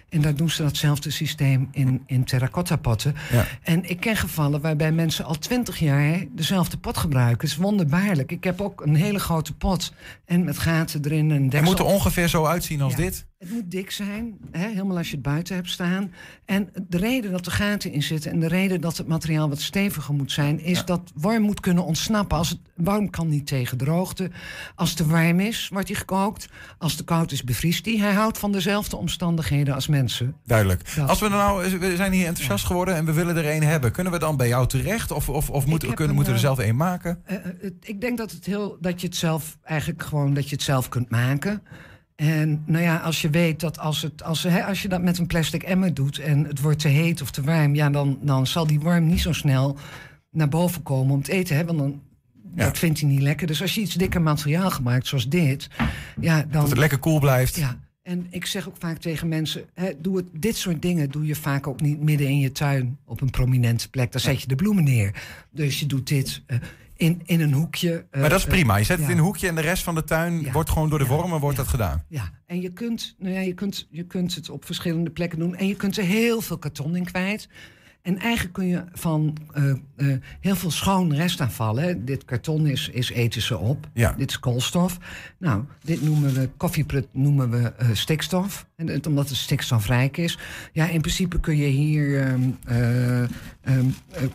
[0.09, 3.15] En daar doen ze datzelfde systeem in, in terracotta potten.
[3.31, 3.45] Ja.
[3.63, 7.41] En ik ken gevallen waarbij mensen al twintig jaar dezelfde pot gebruiken.
[7.49, 8.33] Het is wonderbaarlijk.
[8.33, 9.93] Ik heb ook een hele grote pot
[10.25, 11.71] en met gaten erin en Het deksel.
[11.71, 12.99] moet er ongeveer zo uitzien als Ja.
[12.99, 13.27] dit.
[13.43, 16.13] Het moet dik zijn, hè, helemaal als je het buiten hebt staan.
[16.45, 19.61] En de reden dat er gaten in zitten en de reden dat het materiaal wat
[19.61, 22.39] steviger moet zijn, is dat warm moet kunnen ontsnappen.
[22.39, 24.31] Als het warm kan niet tegen droogte.
[24.75, 26.49] Als het te warm is, wordt hij gekookt.
[26.79, 27.97] Als het koud is, bevriest hij.
[27.97, 30.37] Hij houdt van dezelfde omstandigheden als mensen.
[30.45, 30.95] Duidelijk.
[30.95, 31.09] Dat.
[31.09, 34.13] Als we nou, we zijn hier enthousiast geworden en we willen er een hebben, kunnen
[34.13, 35.11] we dan bij jou terecht?
[35.11, 37.23] Of, of, of moeten, heb kunnen, een, moeten we er eh, zelf een maken?
[37.25, 40.55] Eh, eh, ik denk dat, het heel, dat je het zelf eigenlijk gewoon dat je
[40.55, 41.63] het zelf kunt maken.
[42.23, 45.19] En nou ja, als je weet dat als, het, als, hè, als je dat met
[45.19, 48.47] een plastic emmer doet en het wordt te heet of te warm, ja, dan, dan
[48.47, 49.77] zal die worm niet zo snel
[50.31, 51.57] naar boven komen om het eten.
[51.57, 52.01] Hè, want dan
[52.55, 53.47] dat vindt hij niet lekker.
[53.47, 55.69] Dus als je iets dikker materiaal gebruikt, zoals dit,
[56.21, 56.51] ja, dan.
[56.51, 57.57] Dat het lekker koel blijft.
[57.57, 57.79] Ja.
[58.03, 61.35] En ik zeg ook vaak tegen mensen: hè, doe het, dit soort dingen doe je
[61.35, 64.13] vaak ook niet midden in je tuin op een prominente plek.
[64.13, 65.23] Daar zet je de bloemen neer.
[65.51, 66.59] Dus je doet dit eh,
[67.03, 68.07] in, in een hoekje.
[68.11, 68.77] eh, maar dat is prima.
[68.77, 70.99] Je zet het in een hoekje en de rest van de tuin wordt gewoon door
[70.99, 72.05] de wormen wordt dat gedaan.
[72.09, 75.57] Ja, en je kunt, nou ja, je, kunt, je kunt het op verschillende plekken doen.
[75.57, 77.49] En je kunt er heel veel karton in kwijt.
[78.03, 81.77] En eigenlijk kun je van eh, eh, heel veel schoon restafval...
[81.77, 84.13] Hè, dit karton is, is ethische op, Ja.
[84.13, 84.99] dit is koolstof.
[85.39, 88.67] Nou, dit noemen we, koffieprut noemen we stikstof.
[88.77, 90.39] En het, omdat het stikstofrijk is.
[90.73, 93.23] Ja, in principe kun je hier eh,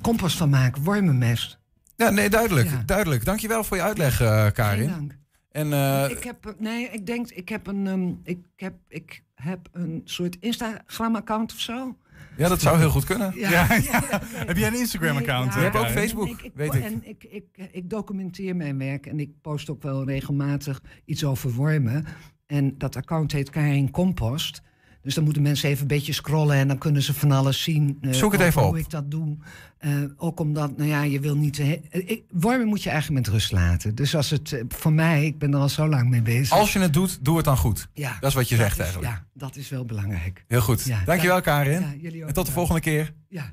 [0.01, 1.59] compost van maken, wormenmest.
[1.97, 2.69] Ja, nee, duidelijk.
[2.69, 2.83] Ja.
[2.85, 3.25] duidelijk.
[3.25, 4.89] Dankjewel voor je uitleg, eh, Karin.
[4.89, 5.17] Dank.
[5.51, 9.69] En eh, ik heb, nee, ik denk, ik heb een, ehm, ik heb, ik heb
[9.71, 11.97] een soort Instagram-account of zo.
[12.37, 13.31] ja, dat zou heel goed kunnen.
[13.35, 13.49] Ja.
[13.49, 13.67] Ja,
[14.49, 15.53] Heb jij een Instagram-account?
[15.53, 15.89] Je hebt ook?
[15.89, 16.83] Facebook, Ik, ik, weet ik.
[16.83, 21.51] En ik, ik, ik documenteer mijn werk en ik post ook wel regelmatig iets over
[21.51, 22.05] wormen.
[22.45, 24.61] En dat account heet Karin Compost.
[25.07, 27.97] Dus dan moeten mensen even een beetje scrollen en dan kunnen ze van alles zien.
[28.01, 28.67] eh, Zoek het even op.
[28.69, 29.37] Hoe ik dat doe.
[29.77, 31.57] Eh, ook omdat, nou ja, je wil niet...
[31.57, 33.95] he- eh, ik- wormen moet je eigenlijk met rust laten.
[33.95, 36.51] Dus als het, voor mij, ik ben er al zo lang mee bezig.
[36.57, 37.87] Als je het doet, doe het dan goed.
[37.93, 39.13] Ja, dat is wat je dat zegt is- eigenlijk.
[39.13, 40.43] Ja, dat is wel belangrijk.
[40.47, 40.83] Heel goed.
[40.83, 41.81] Ja, Dankjewel, dank- Karin.
[41.81, 43.13] Ja, jullie ook en tot de volgende keer.
[43.29, 43.51] Ja.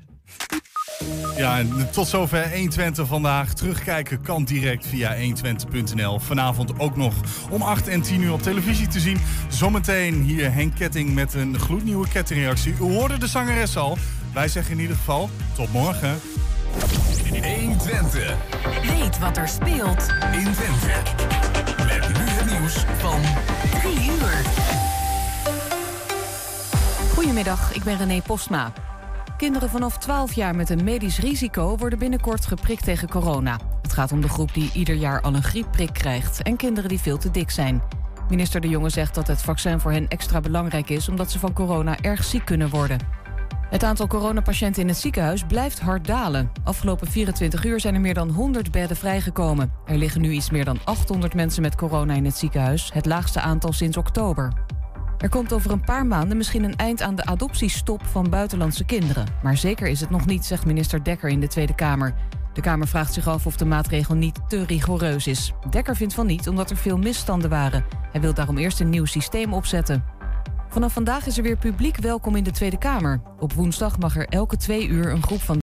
[1.37, 3.53] Ja, en tot zover 120 vandaag.
[3.53, 6.19] Terugkijken kan direct via 120.nl.
[6.19, 7.13] Vanavond ook nog
[7.49, 9.17] om 8 en 10 uur op televisie te zien.
[9.49, 12.73] Zometeen hier Henk Ketting met een gloednieuwe kettingreactie.
[12.73, 13.97] U hoorde de zangeres al.
[14.33, 16.19] Wij zeggen in ieder geval tot morgen.
[17.43, 18.35] 120.
[18.81, 20.93] Weet wat er speelt in Twente.
[21.77, 23.21] Met nu het nieuws van
[23.81, 24.41] 3 uur.
[27.13, 28.73] Goedemiddag, ik ben René Postma.
[29.37, 33.59] Kinderen vanaf 12 jaar met een medisch risico worden binnenkort geprikt tegen corona.
[33.81, 36.99] Het gaat om de groep die ieder jaar al een griepprik krijgt en kinderen die
[36.99, 37.81] veel te dik zijn.
[38.29, 41.53] Minister De Jonge zegt dat het vaccin voor hen extra belangrijk is omdat ze van
[41.53, 42.99] corona erg ziek kunnen worden.
[43.69, 46.51] Het aantal coronapatiënten in het ziekenhuis blijft hard dalen.
[46.63, 49.71] Afgelopen 24 uur zijn er meer dan 100 bedden vrijgekomen.
[49.85, 53.39] Er liggen nu iets meer dan 800 mensen met corona in het ziekenhuis, het laagste
[53.39, 54.64] aantal sinds oktober.
[55.17, 59.27] Er komt over een paar maanden misschien een eind aan de adoptiestop van buitenlandse kinderen.
[59.43, 62.13] Maar zeker is het nog niet, zegt minister Dekker in de Tweede Kamer.
[62.53, 65.53] De Kamer vraagt zich af of de maatregel niet te rigoureus is.
[65.69, 67.85] Dekker vindt van niet, omdat er veel misstanden waren.
[68.11, 70.03] Hij wil daarom eerst een nieuw systeem opzetten.
[70.69, 73.21] Vanaf vandaag is er weer publiek welkom in de Tweede Kamer.
[73.39, 75.53] Op woensdag mag er elke twee uur een groep van